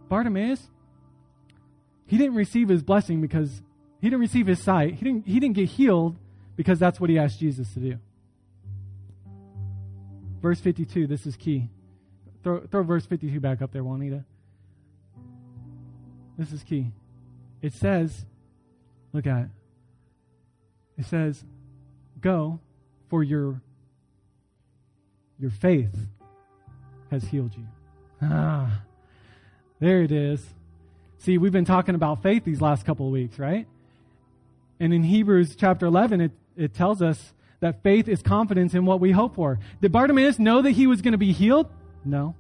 [0.09, 0.71] Bartimaeus,
[2.07, 3.63] he didn't receive his blessing because
[4.01, 4.95] he didn't receive his sight.
[4.95, 6.19] He didn't, he didn't get healed
[6.59, 7.99] because that's what he asked Jesus to do.
[10.43, 11.69] Verse 52, this is key.
[12.43, 14.25] Throw, throw verse 52 back up there, Juanita.
[16.37, 16.89] This is key.
[17.63, 18.27] It says,
[19.13, 19.49] look at it.
[20.99, 21.45] It says,
[22.21, 22.59] go
[23.09, 23.63] for your
[25.39, 25.95] your faith
[27.13, 27.67] has healed you.
[28.21, 28.83] Ah,
[29.79, 30.45] there it is.
[31.19, 33.69] See, we've been talking about faith these last couple of weeks, right?
[34.81, 39.01] And in Hebrews chapter 11, it, it tells us that faith is confidence in what
[39.01, 39.59] we hope for.
[39.81, 41.69] Did Bartimaeus know that he was going to be healed?
[42.05, 42.35] No.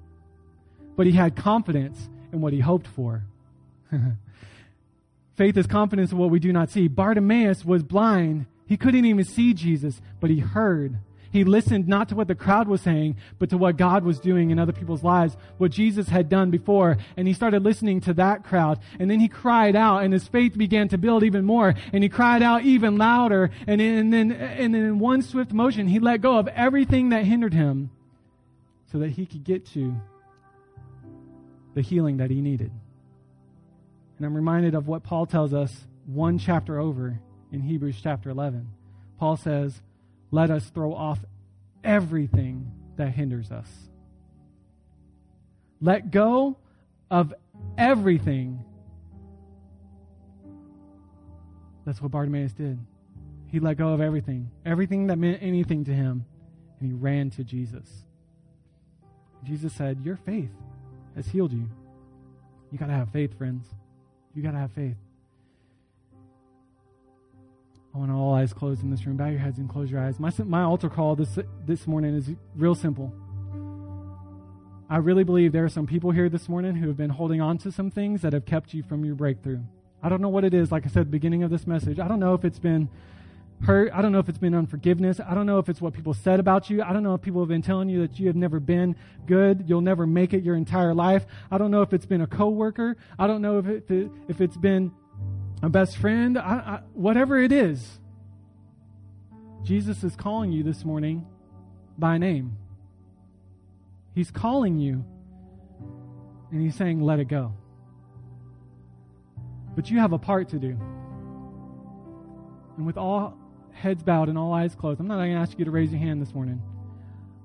[0.96, 3.22] But he had confidence in what he hoped for.
[5.34, 6.88] faith is confidence in what we do not see.
[6.88, 8.46] Bartimaeus was blind.
[8.66, 10.98] He couldn't even see Jesus, but he heard.
[11.30, 14.50] He listened not to what the crowd was saying, but to what God was doing
[14.50, 16.96] in other people's lives, what Jesus had done before.
[17.16, 18.80] And he started listening to that crowd.
[18.98, 21.74] And then he cried out, and his faith began to build even more.
[21.92, 23.50] And he cried out even louder.
[23.66, 27.24] And, and, then, and then in one swift motion, he let go of everything that
[27.24, 27.90] hindered him
[28.90, 29.94] so that he could get to
[31.74, 32.70] the healing that he needed.
[34.16, 37.20] And I'm reminded of what Paul tells us one chapter over
[37.52, 38.68] in Hebrews chapter 11.
[39.18, 39.80] Paul says,
[40.30, 41.18] let us throw off
[41.82, 43.68] everything that hinders us.
[45.80, 46.56] Let go
[47.10, 47.32] of
[47.76, 48.64] everything.
[51.84, 52.78] That's what Bartimaeus did.
[53.46, 56.26] He let go of everything, everything that meant anything to him,
[56.80, 58.04] and he ran to Jesus.
[59.44, 60.50] Jesus said, Your faith
[61.16, 61.68] has healed you.
[62.70, 63.66] You got to have faith, friends.
[64.34, 64.96] You got to have faith.
[67.98, 69.16] I want all eyes closed in this room.
[69.16, 70.20] Bow your heads and close your eyes.
[70.20, 71.36] My, my altar call this,
[71.66, 73.12] this morning is real simple.
[74.88, 77.58] I really believe there are some people here this morning who have been holding on
[77.58, 79.58] to some things that have kept you from your breakthrough.
[80.00, 81.98] I don't know what it is, like I said at the beginning of this message.
[81.98, 82.88] I don't know if it's been
[83.62, 83.90] hurt.
[83.92, 85.18] I don't know if it's been unforgiveness.
[85.18, 86.84] I don't know if it's what people said about you.
[86.84, 88.94] I don't know if people have been telling you that you have never been
[89.26, 89.64] good.
[89.66, 91.26] You'll never make it your entire life.
[91.50, 92.96] I don't know if it's been a coworker.
[93.18, 94.92] I don't know if, it, if it's been
[95.62, 97.98] a best friend, I, I, whatever it is,
[99.64, 101.26] Jesus is calling you this morning
[101.98, 102.56] by name.
[104.14, 105.04] He's calling you,
[106.50, 107.52] and He's saying, let it go.
[109.74, 110.78] But you have a part to do.
[112.76, 113.36] And with all
[113.72, 116.00] heads bowed and all eyes closed, I'm not going to ask you to raise your
[116.00, 116.62] hand this morning.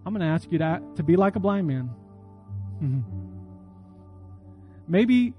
[0.06, 1.90] I'm going to ask you to, to be like a blind man.
[2.82, 3.02] Mm-hmm.
[4.88, 5.34] Maybe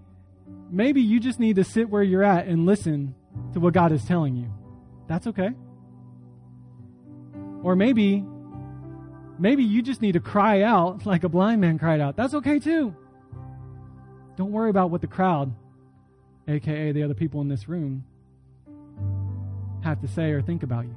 [0.70, 3.14] maybe you just need to sit where you're at and listen
[3.52, 4.50] to what God is telling you.
[5.08, 5.50] That's okay.
[7.62, 8.24] Or maybe
[9.38, 12.16] maybe you just need to cry out like a blind man cried out.
[12.16, 12.94] That's okay too.
[14.36, 15.54] Don't worry about what the crowd,
[16.48, 18.04] aka the other people in this room,
[19.82, 20.96] have to say or think about you.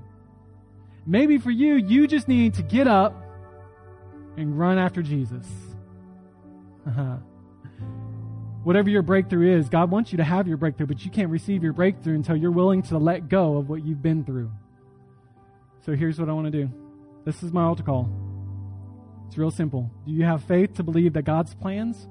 [1.05, 3.15] Maybe for you, you just need to get up
[4.38, 5.47] and run after Jesus.
[6.86, 7.18] Uh-huh.
[8.68, 11.63] Whatever your breakthrough is, God wants you to have your breakthrough, but you can't receive
[11.63, 14.51] your breakthrough until you're willing to let go of what you've been through.
[15.86, 16.70] So here's what I want to do.
[17.24, 18.09] This is my altar call.
[19.26, 19.89] It's real simple.
[20.05, 22.09] Do you have faith to believe that God's plans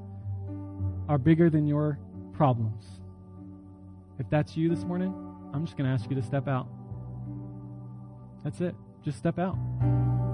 [1.11, 1.98] are bigger than your
[2.32, 2.86] problems?
[4.18, 5.12] If that's you this morning,
[5.52, 6.68] I'm just going to ask you to step out.
[8.44, 8.74] That's it.
[9.04, 9.59] Just step out.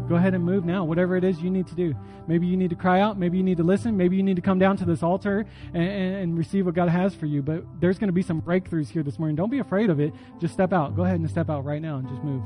[0.09, 1.95] Go ahead and move now, whatever it is you need to do.
[2.27, 3.19] Maybe you need to cry out.
[3.19, 3.97] Maybe you need to listen.
[3.97, 7.15] Maybe you need to come down to this altar and, and, receive what God has
[7.15, 7.43] for you.
[7.43, 9.37] But there's going to be some breakthroughs here this morning.
[9.37, 10.13] Don't be afraid of it.
[10.41, 10.97] Just step out.
[10.97, 12.43] Go ahead and step out right now and just move.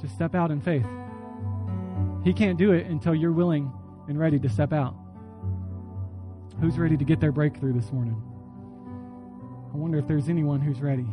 [0.00, 0.86] Just step out in faith.
[2.24, 3.72] He can't do it until you're willing
[4.08, 4.94] and ready to step out.
[6.60, 8.20] Who's ready to get their breakthrough this morning?
[9.72, 11.06] I wonder if there's anyone who's ready.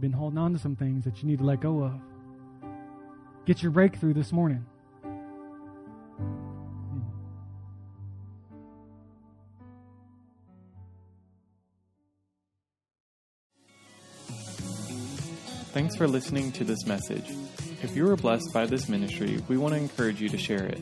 [0.00, 2.00] Been holding on to some things that you need to let go of.
[3.46, 4.64] Get your breakthrough this morning.
[15.72, 17.30] Thanks for listening to this message.
[17.82, 20.80] If you were blessed by this ministry, we want to encourage you to share it.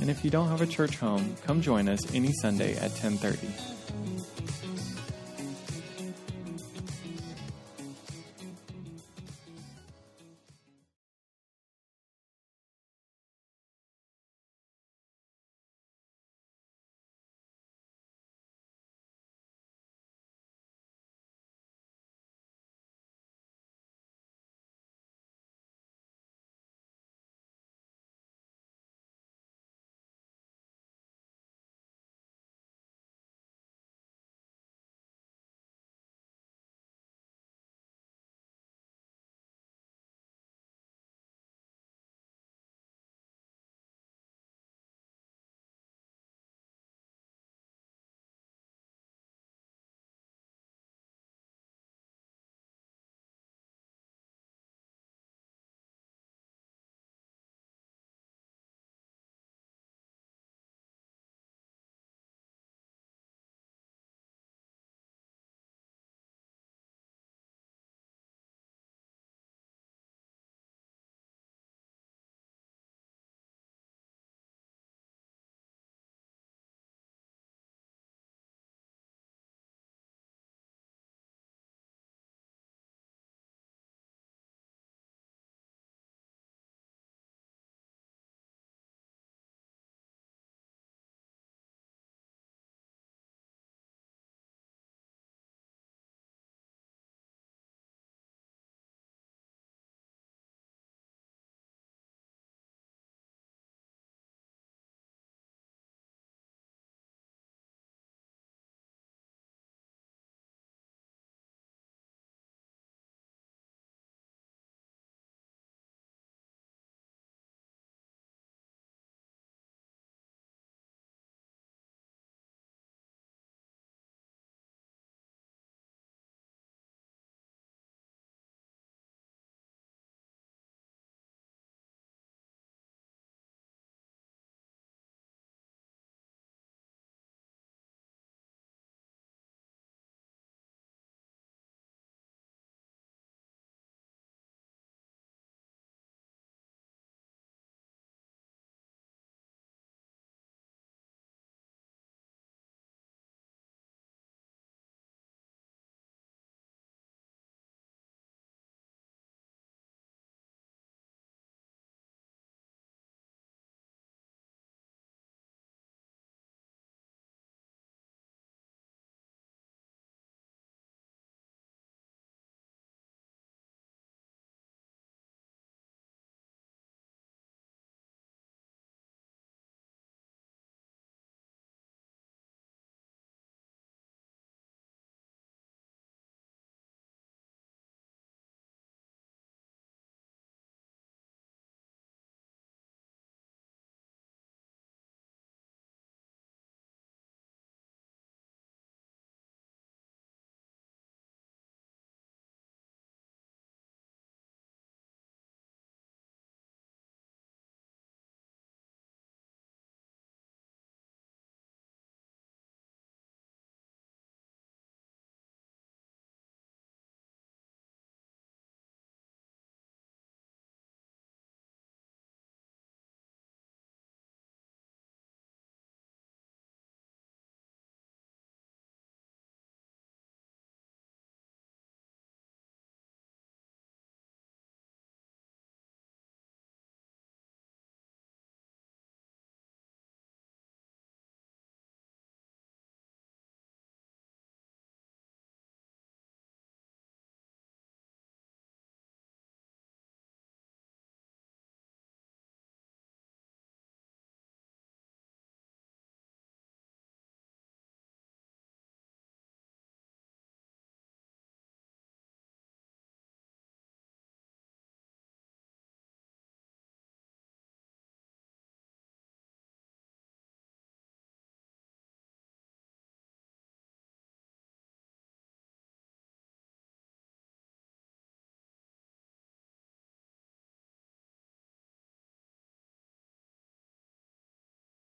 [0.00, 4.17] And if you don't have a church home, come join us any Sunday at 1030.